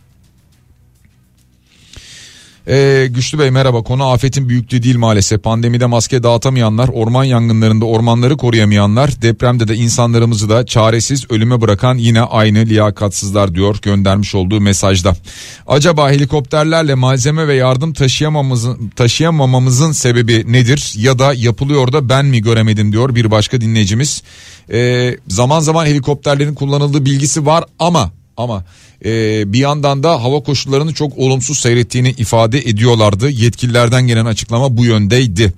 [2.69, 8.37] Ee, Güçlü Bey merhaba konu afetin büyüklüğü değil maalesef pandemide maske dağıtamayanlar orman yangınlarında ormanları
[8.37, 15.13] koruyamayanlar depremde de insanlarımızı da çaresiz ölüme bırakan yine aynı liyakatsızlar diyor göndermiş olduğu mesajda.
[15.67, 22.41] Acaba helikopterlerle malzeme ve yardım taşıyamamamızın, taşıyamamamızın sebebi nedir ya da yapılıyor da ben mi
[22.41, 24.23] göremedim diyor bir başka dinleyicimiz.
[24.71, 28.63] Ee, zaman zaman helikopterlerin kullanıldığı bilgisi var ama ama
[29.05, 33.29] e, bir yandan da hava koşullarını çok olumsuz seyrettiğini ifade ediyorlardı.
[33.29, 35.53] Yetkililerden gelen açıklama bu yöndeydi.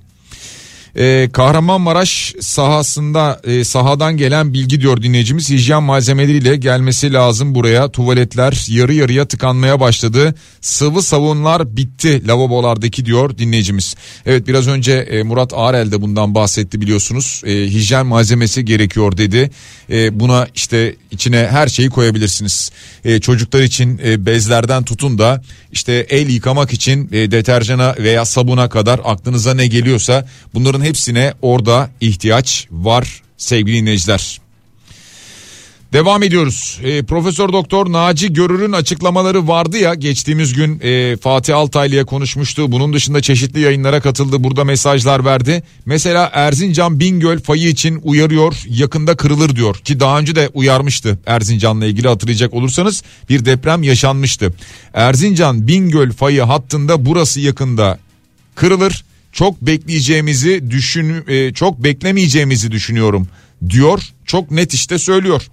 [0.96, 7.92] Ee, Kahramanmaraş sahasında e, sahadan gelen bilgi diyor dinleyicimiz hijyen malzemeleriyle gelmesi lazım buraya.
[7.92, 10.36] Tuvaletler yarı yarıya tıkanmaya başladı.
[10.62, 13.96] Sıvı savunlar bitti lavabolardaki diyor dinleyicimiz.
[14.26, 17.42] Evet biraz önce e, Murat Arel de bundan bahsetti biliyorsunuz.
[17.46, 19.52] E, hijyen malzemesi gerekiyor dedi.
[20.12, 22.72] Buna işte içine her şeyi koyabilirsiniz.
[23.22, 29.54] Çocuklar için bezlerden tutun da işte el yıkamak için e, deterjana veya sabuna kadar aklınıza
[29.54, 34.40] ne geliyorsa bunların hepsine orada ihtiyaç var sevgili dinleyiciler.
[35.94, 36.80] Devam ediyoruz.
[36.84, 42.72] E, Profesör Doktor Naci Görür'ün açıklamaları vardı ya geçtiğimiz gün e, Fatih Altaylı'ya konuşmuştu.
[42.72, 44.44] Bunun dışında çeşitli yayınlara katıldı.
[44.44, 45.64] Burada mesajlar verdi.
[45.86, 48.56] Mesela Erzincan Bingöl fayı için uyarıyor.
[48.68, 54.54] Yakında kırılır diyor ki daha önce de uyarmıştı Erzincan'la ilgili hatırlayacak olursanız bir deprem yaşanmıştı.
[54.94, 58.00] Erzincan Bingöl fayı hattında burası yakında
[58.56, 59.04] kırılır.
[59.32, 63.28] Çok bekleyeceğimizi düşün e, çok beklemeyeceğimizi düşünüyorum
[63.70, 64.02] diyor.
[64.26, 65.48] Çok net işte söylüyor.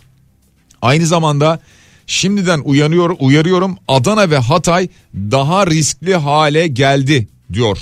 [0.83, 1.61] Aynı zamanda
[2.07, 7.79] şimdiden uyanıyor, uyarıyorum Adana ve Hatay daha riskli hale geldi diyor.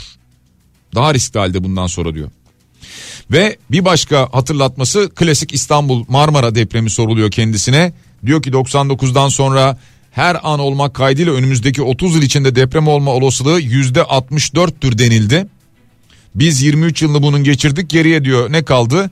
[0.95, 2.31] Daha riskli halde bundan sonra diyor.
[3.31, 7.93] Ve bir başka hatırlatması klasik İstanbul Marmara depremi soruluyor kendisine.
[8.27, 9.79] Diyor ki 99'dan sonra
[10.11, 15.47] her an olmak kaydıyla önümüzdeki 30 yıl içinde deprem olma olasılığı %64'tür denildi.
[16.35, 19.11] Biz 23 yılını bunun geçirdik geriye diyor ne kaldı?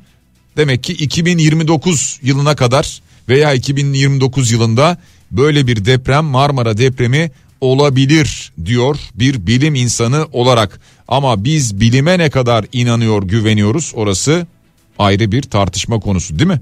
[0.57, 4.99] Demek ki 2029 yılına kadar veya 2029 yılında
[5.31, 10.81] böyle bir deprem Marmara depremi olabilir diyor bir bilim insanı olarak.
[11.09, 14.47] Ama biz bilime ne kadar inanıyor güveniyoruz orası
[14.99, 16.61] ayrı bir tartışma konusu değil mi?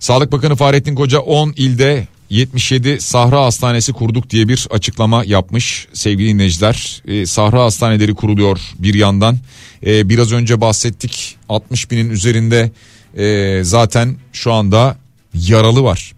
[0.00, 6.28] Sağlık Bakanı Fahrettin Koca 10 ilde 77 Sahra Hastanesi kurduk diye bir açıklama yapmış sevgili
[6.28, 7.02] dinleyiciler.
[7.08, 9.38] Ee, Sahra Hastaneleri kuruluyor bir yandan.
[9.86, 12.70] Ee, biraz önce bahsettik 60 binin üzerinde
[13.16, 14.96] e, zaten şu anda
[15.34, 16.12] yaralı var.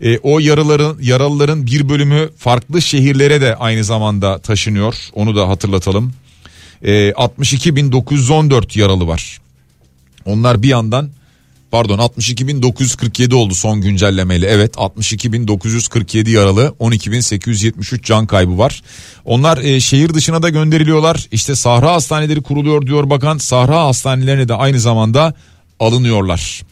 [0.00, 4.94] E, o yaraların yaralıların bir bölümü farklı şehirlere de aynı zamanda taşınıyor.
[5.12, 6.12] Onu da hatırlatalım.
[6.82, 9.40] E, 62.914 yaralı var.
[10.24, 11.10] Onlar bir yandan
[11.76, 14.46] pardon 62.947 oldu son güncellemeyle.
[14.46, 18.82] Evet 62.947 yaralı 12.873 can kaybı var.
[19.24, 21.26] Onlar e, şehir dışına da gönderiliyorlar.
[21.32, 23.38] İşte Sahra hastaneleri kuruluyor diyor bakan.
[23.38, 25.34] Sahra hastanelerine de aynı zamanda
[25.80, 26.62] alınıyorlar.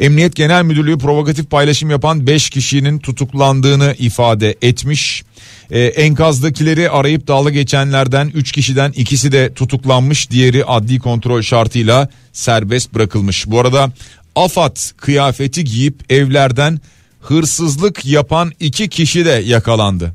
[0.00, 5.22] Emniyet Genel Müdürlüğü provokatif paylaşım yapan 5 kişinin tutuklandığını ifade etmiş.
[5.70, 12.94] Ee, enkazdakileri arayıp dalga geçenlerden 3 kişiden ikisi de tutuklanmış diğeri adli kontrol şartıyla serbest
[12.94, 13.46] bırakılmış.
[13.46, 13.92] Bu arada
[14.36, 16.80] AFAD kıyafeti giyip evlerden
[17.20, 20.14] hırsızlık yapan iki kişi de yakalandı.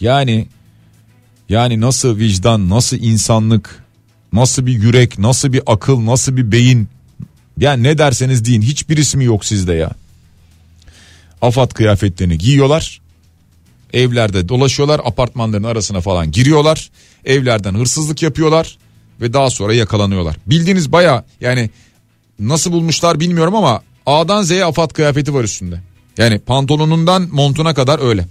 [0.00, 0.48] Yani
[1.48, 3.84] yani nasıl vicdan, nasıl insanlık,
[4.32, 6.88] nasıl bir yürek, nasıl bir akıl, nasıl bir beyin
[7.58, 9.90] yani ne derseniz deyin hiçbirisi mi yok sizde ya?
[11.42, 13.00] Afat kıyafetlerini giyiyorlar.
[13.92, 16.90] Evlerde dolaşıyorlar apartmanların arasına falan giriyorlar.
[17.24, 18.78] Evlerden hırsızlık yapıyorlar
[19.20, 20.36] ve daha sonra yakalanıyorlar.
[20.46, 21.70] Bildiğiniz baya yani
[22.38, 25.80] nasıl bulmuşlar bilmiyorum ama A'dan Z'ye afat kıyafeti var üstünde.
[26.18, 28.26] Yani pantolonundan montuna kadar öyle.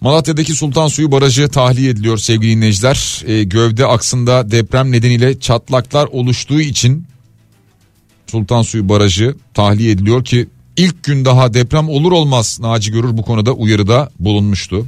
[0.00, 3.22] Malatya'daki Sultan Suyu Barajı tahliye ediliyor sevgili dinleyiciler.
[3.26, 7.06] E, gövde aksında deprem nedeniyle çatlaklar oluştuğu için
[8.26, 13.22] Sultan Suyu Barajı tahliye ediliyor ki ilk gün daha deprem olur olmaz Naci Görür bu
[13.22, 14.86] konuda uyarıda bulunmuştu.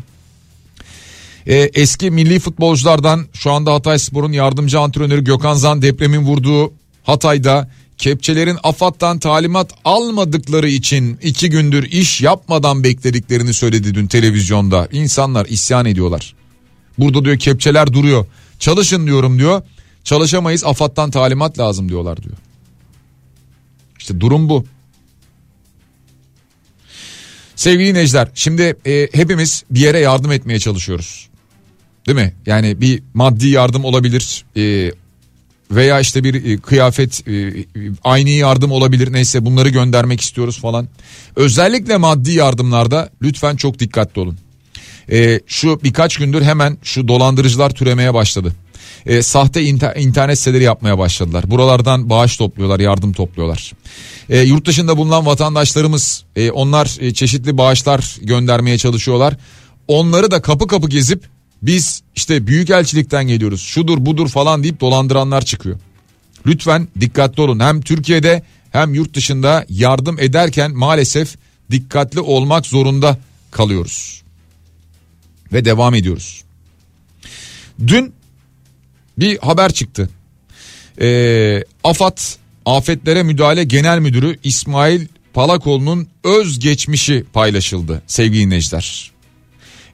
[1.47, 6.73] E, eski milli futbolculardan şu anda Hatay Spor'un yardımcı antrenörü Gökhan Zan depremin vurduğu
[7.05, 14.89] Hatay'da kepçelerin AFAD'dan talimat almadıkları için iki gündür iş yapmadan beklediklerini söyledi dün televizyonda.
[14.93, 16.35] İnsanlar isyan ediyorlar.
[16.99, 18.27] Burada diyor kepçeler duruyor.
[18.59, 19.63] Çalışın diyorum diyor.
[20.05, 22.37] Çalışamayız AFAD'dan talimat lazım diyorlar diyor.
[23.99, 24.65] İşte durum bu.
[27.57, 31.29] Sevgili dinleyiciler şimdi e, hepimiz bir yere yardım etmeye çalışıyoruz.
[32.07, 32.35] Değil mi?
[32.47, 34.45] Yani bir maddi yardım olabilir.
[34.57, 34.93] E,
[35.71, 37.65] veya işte bir e, kıyafet e,
[38.05, 40.89] aynı yardım olabilir neyse bunları göndermek istiyoruz falan.
[41.37, 44.39] Özellikle maddi yardımlarda lütfen çok dikkatli olun.
[45.13, 48.53] E, şu birkaç gündür hemen şu dolandırıcılar türemeye başladı.
[49.07, 51.51] E, sahte inter- internet siteleri yapmaya başladılar.
[51.51, 53.73] Buralardan bağış topluyorlar, yardım topluyorlar.
[54.29, 59.37] E, yurt dışında bulunan vatandaşlarımız e, onlar e, çeşitli bağışlar göndermeye çalışıyorlar.
[59.89, 61.25] Onları da kapı kapı gezip
[61.63, 65.79] biz işte büyük elçilikten geliyoruz şudur budur falan deyip dolandıranlar çıkıyor.
[66.47, 71.37] Lütfen dikkatli olun hem Türkiye'de hem yurt dışında yardım ederken maalesef
[71.71, 73.19] dikkatli olmak zorunda
[73.51, 74.23] kalıyoruz.
[75.53, 76.43] Ve devam ediyoruz.
[77.87, 78.13] Dün
[79.19, 80.11] bir haber çıktı.
[81.01, 82.19] Ee, AFAD
[82.67, 89.11] Afetlere Müdahale Genel Müdürü İsmail Palakoğlu'nun öz geçmişi paylaşıldı sevgili dinleyiciler.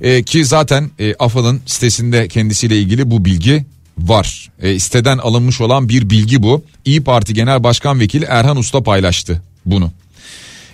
[0.03, 3.65] E, ki zaten e, AFAD'ın sitesinde kendisiyle ilgili bu bilgi
[3.99, 4.51] var.
[4.63, 6.65] E, siteden alınmış olan bir bilgi bu.
[6.85, 9.93] İyi Parti Genel Başkan Vekili Erhan Usta paylaştı bunu.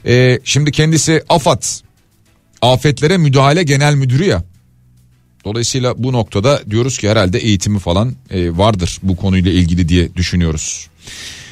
[0.07, 1.63] E, şimdi kendisi AFAD
[2.63, 4.45] Afetlere Müdahale Genel Müdürü ya.
[5.45, 10.89] Dolayısıyla bu noktada diyoruz ki herhalde eğitimi falan e, vardır bu konuyla ilgili diye düşünüyoruz.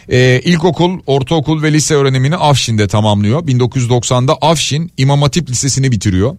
[0.09, 3.43] Ee, ilkokul, ortaokul ve lise öğrenimini Afşin'de tamamlıyor.
[3.43, 6.37] 1990'da Afşin İmam Hatip Lisesi'ni bitiriyor.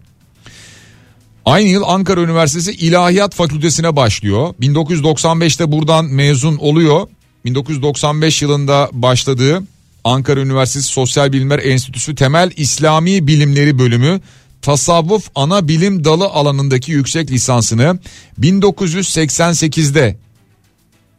[1.47, 4.53] Aynı yıl Ankara Üniversitesi İlahiyat Fakültesine başlıyor.
[4.61, 7.07] 1995'te buradan mezun oluyor.
[7.45, 9.63] 1995 yılında başladığı
[10.03, 14.21] Ankara Üniversitesi Sosyal Bilimler Enstitüsü Temel İslami Bilimleri Bölümü
[14.61, 17.99] Tasavvuf Ana Bilim Dalı alanındaki yüksek lisansını
[18.41, 20.17] 1988'de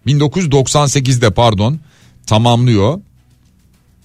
[0.06, 1.78] 1998'de pardon
[2.26, 3.00] tamamlıyor.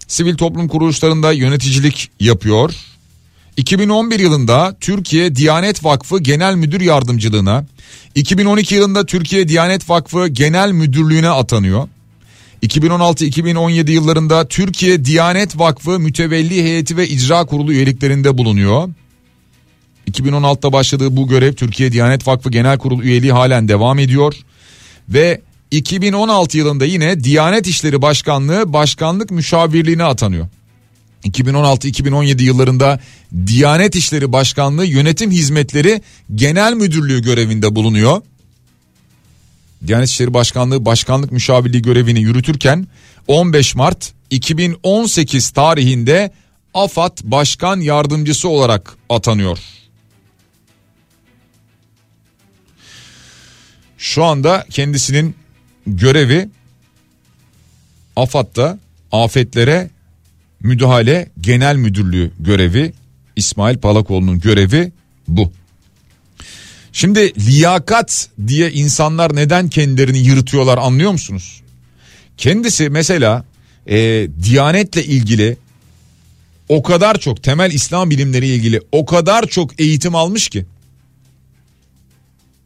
[0.07, 2.92] Sivil toplum kuruluşlarında yöneticilik yapıyor.
[3.57, 7.65] 2011 yılında Türkiye Diyanet Vakfı Genel Müdür Yardımcılığına,
[8.15, 11.87] 2012 yılında Türkiye Diyanet Vakfı Genel Müdürlüğüne atanıyor.
[12.63, 18.89] 2016-2017 yıllarında Türkiye Diyanet Vakfı Mütevelli Heyeti ve İcra Kurulu üyeliklerinde bulunuyor.
[20.11, 24.35] 2016'da başladığı bu görev Türkiye Diyanet Vakfı Genel Kurulu üyeliği halen devam ediyor.
[25.09, 25.41] Ve
[25.71, 30.47] 2016 yılında yine Diyanet İşleri Başkanlığı Başkanlık Müşavirliğine atanıyor.
[31.25, 32.99] 2016-2017 yıllarında
[33.47, 36.01] Diyanet İşleri Başkanlığı Yönetim Hizmetleri
[36.35, 38.21] Genel Müdürlüğü görevinde bulunuyor.
[39.87, 42.87] Diyanet İşleri Başkanlığı Başkanlık Müşavirliği görevini yürütürken
[43.27, 46.31] 15 Mart 2018 tarihinde
[46.73, 49.59] AFAD Başkan Yardımcısı olarak atanıyor.
[53.97, 55.35] Şu anda kendisinin
[55.87, 56.49] görevi
[58.15, 58.79] AFAD'da
[59.11, 59.89] afetlere
[60.63, 62.93] müdahale genel müdürlüğü görevi
[63.35, 64.91] İsmail Palakoğlu'nun görevi
[65.27, 65.51] bu.
[66.93, 71.61] Şimdi liyakat diye insanlar neden kendilerini yırtıyorlar anlıyor musunuz?
[72.37, 73.45] Kendisi mesela
[73.87, 75.57] e, Diyanetle ilgili
[76.69, 80.65] o kadar çok temel İslam bilimleri ilgili o kadar çok eğitim almış ki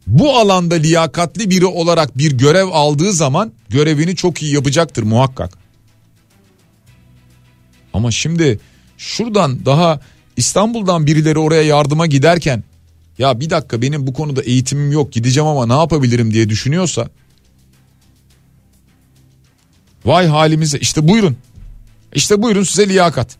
[0.07, 5.66] bu alanda liyakatli biri olarak bir görev aldığı zaman görevini çok iyi yapacaktır muhakkak.
[7.97, 8.59] Ama şimdi
[8.97, 9.99] şuradan daha
[10.37, 12.63] İstanbul'dan birileri oraya yardıma giderken
[13.17, 17.09] ya bir dakika benim bu konuda eğitimim yok gideceğim ama ne yapabilirim diye düşünüyorsa
[20.05, 21.37] vay halimize işte buyurun
[22.13, 23.37] işte buyurun size liyakat.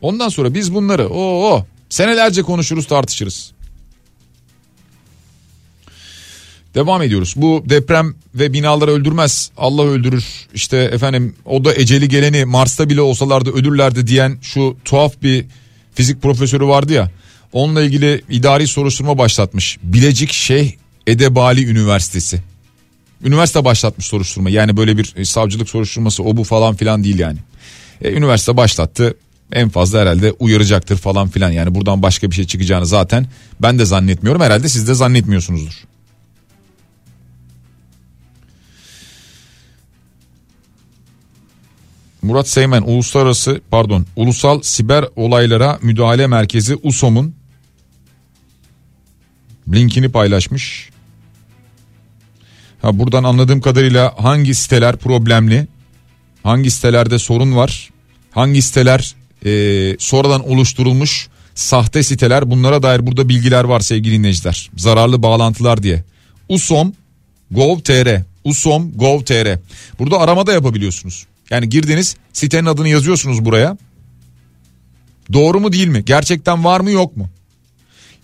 [0.00, 3.52] Ondan sonra biz bunları o o senelerce konuşuruz tartışırız.
[6.74, 7.34] Devam ediyoruz.
[7.36, 9.50] Bu deprem ve binaları öldürmez.
[9.56, 10.24] Allah öldürür.
[10.54, 15.44] İşte efendim o da eceli geleni Mars'ta bile olsalardı ölürlerdi diyen şu tuhaf bir
[15.94, 17.10] fizik profesörü vardı ya.
[17.52, 19.78] Onunla ilgili idari soruşturma başlatmış.
[19.82, 20.72] Bilecik Şeyh
[21.06, 22.42] Edebali Üniversitesi.
[23.24, 24.50] Üniversite başlatmış soruşturma.
[24.50, 27.38] Yani böyle bir e, savcılık soruşturması o bu falan filan değil yani.
[28.02, 29.14] E, üniversite başlattı.
[29.52, 31.50] En fazla herhalde uyaracaktır falan filan.
[31.50, 33.26] Yani buradan başka bir şey çıkacağını zaten
[33.62, 34.42] ben de zannetmiyorum.
[34.42, 35.89] Herhalde siz de zannetmiyorsunuzdur.
[42.22, 47.34] Murat Seymen Uluslararası pardon Ulusal Siber Olaylara Müdahale Merkezi USOM'un
[49.72, 50.90] linkini paylaşmış.
[52.82, 55.66] Ha buradan anladığım kadarıyla hangi siteler problemli?
[56.42, 57.90] Hangi sitelerde sorun var?
[58.30, 59.14] Hangi siteler
[59.44, 64.70] e, sonradan oluşturulmuş sahte siteler bunlara dair burada bilgiler var sevgili dinleyiciler.
[64.76, 66.04] Zararlı bağlantılar diye.
[66.48, 66.92] Usom
[67.50, 69.58] Gov.tr Usom Gov.tr
[69.98, 71.26] Burada arama da yapabiliyorsunuz.
[71.50, 73.76] Yani girdiniz sitenin adını yazıyorsunuz buraya.
[75.32, 76.04] Doğru mu değil mi?
[76.04, 77.28] Gerçekten var mı yok mu?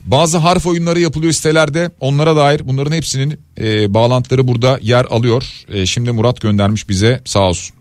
[0.04, 5.44] Bazı harf oyunları yapılıyor sitelerde onlara dair bunların hepsinin e, bağlantıları burada yer alıyor.
[5.68, 7.76] E, şimdi Murat göndermiş bize sağ olsun.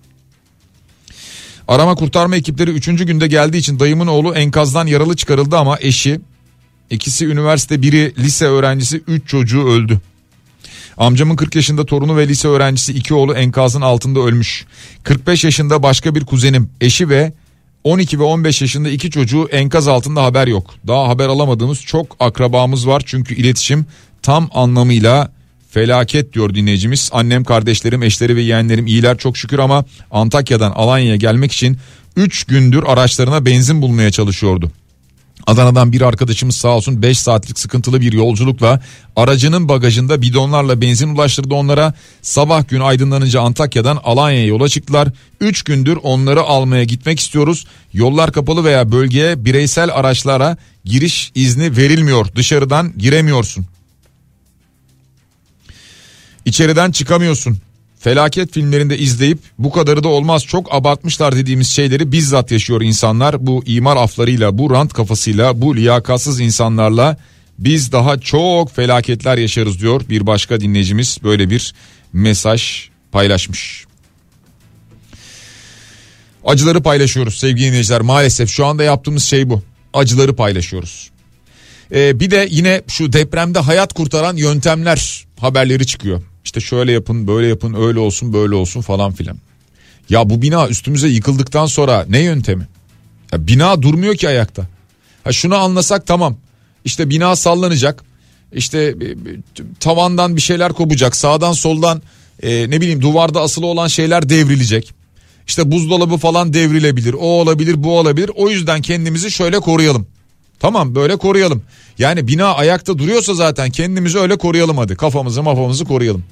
[1.68, 2.86] Arama kurtarma ekipleri 3.
[2.86, 6.20] günde geldiği için dayımın oğlu enkazdan yaralı çıkarıldı ama eşi
[6.90, 10.02] ikisi üniversite biri lise öğrencisi 3 çocuğu öldü.
[10.98, 14.66] Amcamın 40 yaşında torunu ve lise öğrencisi iki oğlu enkazın altında ölmüş.
[15.04, 17.34] 45 yaşında başka bir kuzenim, eşi ve
[17.84, 20.74] 12 ve 15 yaşında iki çocuğu enkaz altında haber yok.
[20.88, 23.86] Daha haber alamadığımız çok akrabamız var çünkü iletişim
[24.22, 25.32] tam anlamıyla
[25.70, 27.10] felaket diyor dinleyicimiz.
[27.14, 31.78] Annem, kardeşlerim, eşleri ve yeğenlerim iyiler çok şükür ama Antakya'dan Alanya'ya gelmek için
[32.16, 34.72] 3 gündür araçlarına benzin bulmaya çalışıyordu.
[35.48, 38.82] Adana'dan bir arkadaşımız sağ olsun 5 saatlik sıkıntılı bir yolculukla
[39.16, 41.94] aracının bagajında bidonlarla benzin ulaştırdı onlara.
[42.22, 45.08] Sabah gün aydınlanınca Antakya'dan Alanya'ya yola çıktılar.
[45.42, 47.66] 3 gündür onları almaya gitmek istiyoruz.
[47.94, 52.28] Yollar kapalı veya bölgeye bireysel araçlara giriş izni verilmiyor.
[52.36, 53.66] Dışarıdan giremiyorsun.
[56.46, 57.58] İçeriden çıkamıyorsun
[58.06, 63.48] felaket filmlerinde izleyip bu kadarı da olmaz çok abartmışlar dediğimiz şeyleri bizzat yaşıyor insanlar.
[63.48, 67.18] Bu imar aflarıyla, bu rant kafasıyla, bu liyakatsız insanlarla
[67.60, 71.74] biz daha çok felaketler yaşarız diyor bir başka dinleyicimiz böyle bir
[72.14, 73.86] mesaj paylaşmış.
[76.46, 79.62] Acıları paylaşıyoruz sevgili dinleyiciler maalesef şu anda yaptığımız şey bu
[79.94, 81.10] acıları paylaşıyoruz.
[81.92, 86.22] Ee, bir de yine şu depremde hayat kurtaran yöntemler haberleri çıkıyor.
[86.46, 89.38] İşte şöyle yapın böyle yapın öyle olsun böyle olsun falan filan.
[90.10, 92.68] Ya bu bina üstümüze yıkıldıktan sonra ne yöntemi?
[93.32, 94.68] Ya bina durmuyor ki ayakta.
[95.24, 96.38] Ha şunu anlasak tamam.
[96.86, 98.04] İşte bina sallanacak.
[98.54, 98.96] İşte e,
[99.80, 101.16] tavandan bir şeyler kopacak.
[101.16, 102.02] Sağdan soldan
[102.44, 104.94] e, ne bileyim duvarda asılı olan şeyler devrilecek.
[105.48, 107.14] İşte buzdolabı falan devrilebilir.
[107.14, 108.32] O olabilir, bu olabilir.
[108.36, 110.08] O yüzden kendimizi şöyle koruyalım.
[110.60, 111.64] Tamam böyle koruyalım.
[112.00, 114.96] Yani bina ayakta duruyorsa zaten kendimizi öyle koruyalım hadi.
[114.96, 116.24] Kafamızı mafamızı koruyalım.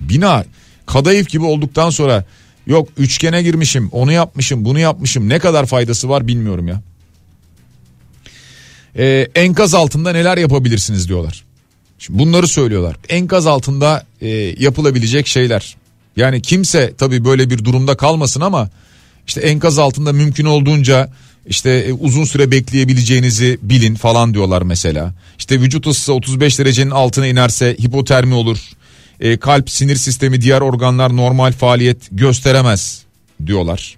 [0.00, 0.44] Bina
[0.86, 2.24] kadayıf gibi olduktan sonra
[2.66, 6.82] yok üçgene girmişim onu yapmışım bunu yapmışım ne kadar faydası var bilmiyorum ya.
[8.96, 11.44] Ee, enkaz altında neler yapabilirsiniz diyorlar.
[11.98, 12.96] Şimdi bunları söylüyorlar.
[13.08, 14.28] Enkaz altında e,
[14.58, 15.76] yapılabilecek şeyler.
[16.16, 18.70] Yani kimse tabii böyle bir durumda kalmasın ama
[19.26, 21.10] işte enkaz altında mümkün olduğunca
[21.46, 25.14] işte e, uzun süre bekleyebileceğinizi bilin falan diyorlar mesela.
[25.38, 28.58] İşte vücut ısısı 35 derecenin altına inerse hipotermi olur.
[29.20, 33.02] E, kalp, sinir sistemi, diğer organlar normal faaliyet gösteremez
[33.46, 33.96] diyorlar.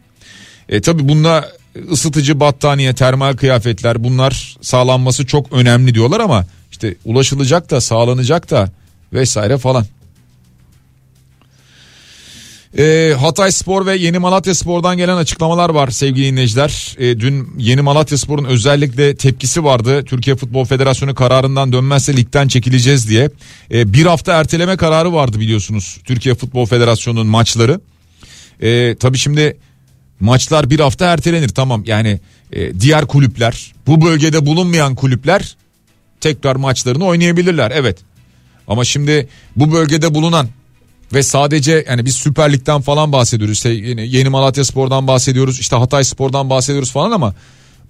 [0.68, 1.48] E, tabii bunda
[1.90, 8.70] ısıtıcı battaniye, termal kıyafetler bunlar sağlanması çok önemli diyorlar ama işte ulaşılacak da sağlanacak da
[9.12, 9.86] vesaire falan.
[12.78, 16.96] E, Hatay Spor ve Yeni Malatya Spor'dan gelen açıklamalar var sevgili dinleyiciler.
[16.98, 20.04] E, dün Yeni Malatya Spor'un özellikle tepkisi vardı.
[20.04, 23.30] Türkiye Futbol Federasyonu kararından dönmezse ligden çekileceğiz diye.
[23.72, 27.80] E, bir hafta erteleme kararı vardı biliyorsunuz Türkiye Futbol Federasyonu'nun maçları.
[28.62, 29.56] E, tabii şimdi
[30.20, 32.20] maçlar bir hafta ertelenir tamam yani
[32.52, 35.56] e, diğer kulüpler bu bölgede bulunmayan kulüpler
[36.20, 37.98] tekrar maçlarını oynayabilirler evet.
[38.68, 40.48] Ama şimdi bu bölgede bulunan
[41.12, 43.56] ve sadece yani biz Süper Lig'den falan bahsediyoruz.
[43.56, 45.60] İşte yeni, yeni Malatya Spor'dan bahsediyoruz.
[45.60, 47.34] işte Hatay Spor'dan bahsediyoruz falan ama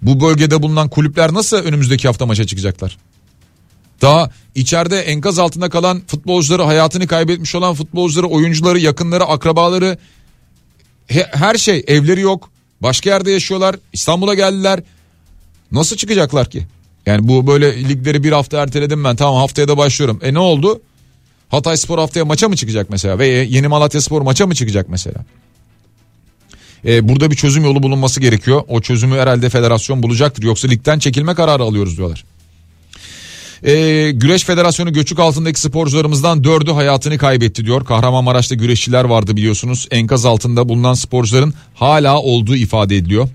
[0.01, 2.97] bu bölgede bulunan kulüpler nasıl önümüzdeki hafta maça çıkacaklar?
[4.01, 9.97] Daha içeride enkaz altında kalan futbolcuları, hayatını kaybetmiş olan futbolcuları, oyuncuları, yakınları, akrabaları
[11.31, 12.49] her şey evleri yok.
[12.81, 13.75] Başka yerde yaşıyorlar.
[13.93, 14.83] İstanbul'a geldiler.
[15.71, 16.67] Nasıl çıkacaklar ki?
[17.05, 19.15] Yani bu böyle ligleri bir hafta erteledim ben.
[19.15, 20.19] Tamam haftaya da başlıyorum.
[20.23, 20.81] E ne oldu?
[21.51, 23.19] Hatay Spor haftaya maça mı çıkacak mesela?
[23.19, 25.25] Ve Yeni Malatya Spor maça mı çıkacak mesela?
[26.85, 28.63] Ee, burada bir çözüm yolu bulunması gerekiyor.
[28.67, 30.43] O çözümü herhalde federasyon bulacaktır.
[30.43, 32.25] Yoksa ligden çekilme kararı alıyoruz diyorlar.
[33.63, 37.85] Ee, Güreş Federasyonu göçük altındaki sporcularımızdan dördü hayatını kaybetti diyor.
[37.85, 39.87] Kahramanmaraş'ta güreşçiler vardı biliyorsunuz.
[39.91, 43.29] Enkaz altında bulunan sporcuların hala olduğu ifade ediliyor.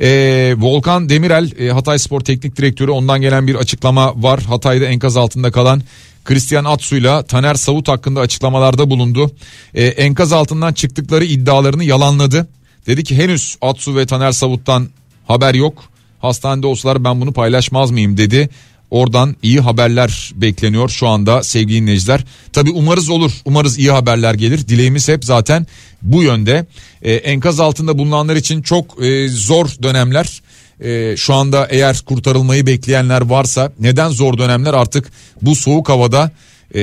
[0.00, 4.42] Ee, Volkan Demirel e, Hatay Spor Teknik Direktörü ondan gelen bir açıklama var.
[4.42, 5.82] Hatay'da enkaz altında kalan
[6.24, 9.30] Christian Atsu'yla Taner Savut hakkında açıklamalarda bulundu.
[9.74, 12.48] Ee, enkaz altından çıktıkları iddialarını yalanladı.
[12.86, 14.88] Dedi ki henüz Atsu ve Taner Savut'tan
[15.26, 15.84] haber yok.
[16.20, 18.48] Hastanede olsalar ben bunu paylaşmaz mıyım dedi.
[18.94, 22.24] Oradan iyi haberler bekleniyor şu anda sevgili dinleyiciler.
[22.52, 24.68] Tabi umarız olur umarız iyi haberler gelir.
[24.68, 25.66] Dileğimiz hep zaten
[26.02, 26.66] bu yönde.
[27.02, 30.42] Ee, enkaz altında bulunanlar için çok e, zor dönemler.
[30.80, 36.30] Ee, şu anda eğer kurtarılmayı bekleyenler varsa neden zor dönemler artık bu soğuk havada
[36.74, 36.80] e,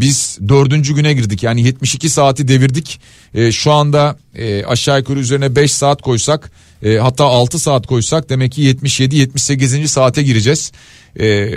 [0.00, 3.00] biz dördüncü güne girdik yani 72 saati devirdik
[3.34, 6.50] e, şu anda e, aşağı yukarı üzerine 5 saat koysak
[6.82, 9.86] e, hatta 6 saat koysak demek ki 77-78.
[9.86, 10.72] saate gireceğiz.
[11.20, 11.50] E,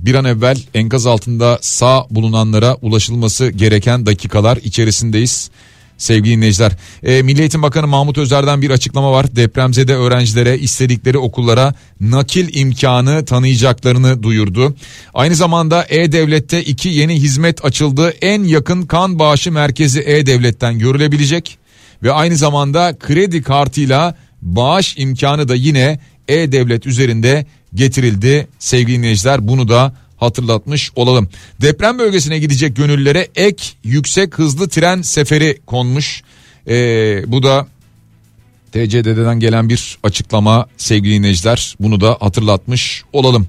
[0.00, 5.50] bir an evvel enkaz altında sağ bulunanlara ulaşılması gereken dakikalar içerisindeyiz.
[5.98, 9.36] Sevgili dinleyiciler, e, Milli Eğitim Bakanı Mahmut Özer'den bir açıklama var.
[9.36, 14.76] Depremzede öğrencilere istedikleri okullara nakil imkanı tanıyacaklarını duyurdu.
[15.14, 18.14] Aynı zamanda E-Devlet'te iki yeni hizmet açıldı.
[18.22, 21.58] En yakın kan bağışı merkezi E-Devlet'ten görülebilecek
[22.02, 26.00] ve aynı zamanda kredi kartıyla bağış imkanı da yine
[26.30, 28.48] E-Devlet üzerinde getirildi.
[28.58, 31.28] Sevgili dinleyiciler bunu da hatırlatmış olalım.
[31.60, 36.22] Deprem bölgesine gidecek gönüllülere ek yüksek hızlı tren seferi konmuş.
[36.68, 37.66] Ee, bu da
[38.72, 43.46] TCDD'den gelen bir açıklama sevgili dinleyiciler bunu da hatırlatmış olalım.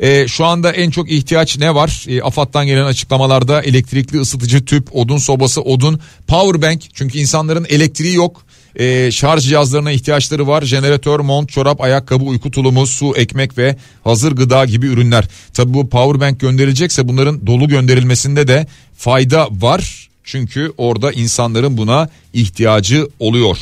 [0.00, 2.04] Ee, şu anda en çok ihtiyaç ne var?
[2.08, 8.14] Ee, AFAD'dan gelen açıklamalarda elektrikli ısıtıcı tüp, odun sobası, odun, power bank çünkü insanların elektriği
[8.14, 8.44] yok
[8.76, 10.62] e, şarj cihazlarına ihtiyaçları var.
[10.62, 15.28] Jeneratör, mont, çorap, ayakkabı, uyku tulumu, su, ekmek ve hazır gıda gibi ürünler.
[15.54, 18.66] Tabi bu power bank gönderilecekse bunların dolu gönderilmesinde de
[18.96, 20.08] fayda var.
[20.24, 23.58] Çünkü orada insanların buna ihtiyacı oluyor.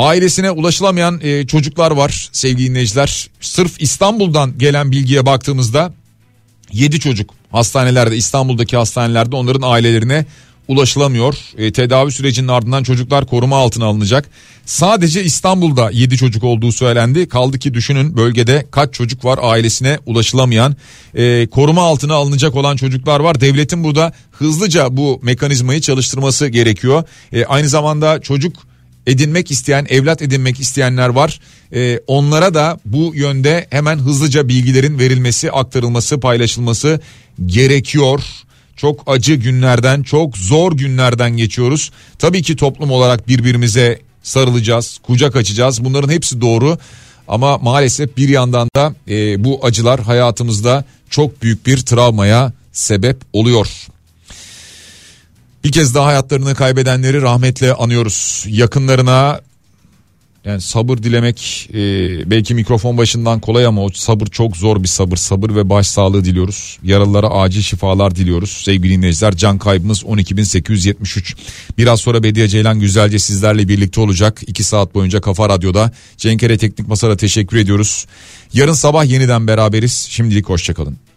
[0.00, 3.30] Ailesine ulaşılamayan e, çocuklar var sevgili dinleyiciler.
[3.40, 5.92] Sırf İstanbul'dan gelen bilgiye baktığımızda
[6.72, 10.26] 7 çocuk hastanelerde İstanbul'daki hastanelerde onların ailelerine
[10.68, 11.34] ulaşılamıyor.
[11.58, 14.30] E, tedavi sürecinin ardından çocuklar koruma altına alınacak.
[14.66, 17.28] Sadece İstanbul'da 7 çocuk olduğu söylendi.
[17.28, 20.76] Kaldı ki düşünün bölgede kaç çocuk var ailesine ulaşılamayan.
[21.14, 23.40] E, koruma altına alınacak olan çocuklar var.
[23.40, 27.04] Devletin burada hızlıca bu mekanizmayı çalıştırması gerekiyor.
[27.32, 28.69] E, aynı zamanda çocuk
[29.06, 31.40] edinmek isteyen, evlat edinmek isteyenler var.
[31.74, 37.00] Ee, onlara da bu yönde hemen hızlıca bilgilerin verilmesi, aktarılması, paylaşılması
[37.46, 38.20] gerekiyor.
[38.76, 41.90] Çok acı günlerden, çok zor günlerden geçiyoruz.
[42.18, 45.84] Tabii ki toplum olarak birbirimize sarılacağız, kucak açacağız.
[45.84, 46.78] Bunların hepsi doğru.
[47.28, 53.66] Ama maalesef bir yandan da e, bu acılar hayatımızda çok büyük bir travmaya sebep oluyor.
[55.64, 58.44] Bir kez daha hayatlarını kaybedenleri rahmetle anıyoruz.
[58.48, 59.40] Yakınlarına
[60.44, 61.80] yani sabır dilemek e,
[62.30, 65.16] belki mikrofon başından kolay ama o sabır çok zor bir sabır.
[65.16, 66.78] Sabır ve başsağlığı diliyoruz.
[66.82, 68.50] Yaralılara acil şifalar diliyoruz.
[68.50, 71.36] Sevgili dinleyiciler can kaybımız 12.873.
[71.78, 74.40] Biraz sonra Bediye Ceylan güzelce sizlerle birlikte olacak.
[74.46, 75.92] 2 saat boyunca Kafa Radyo'da.
[76.16, 78.06] Cenkere Teknik Masa'da teşekkür ediyoruz.
[78.52, 80.06] Yarın sabah yeniden beraberiz.
[80.10, 80.96] Şimdilik hoşçakalın.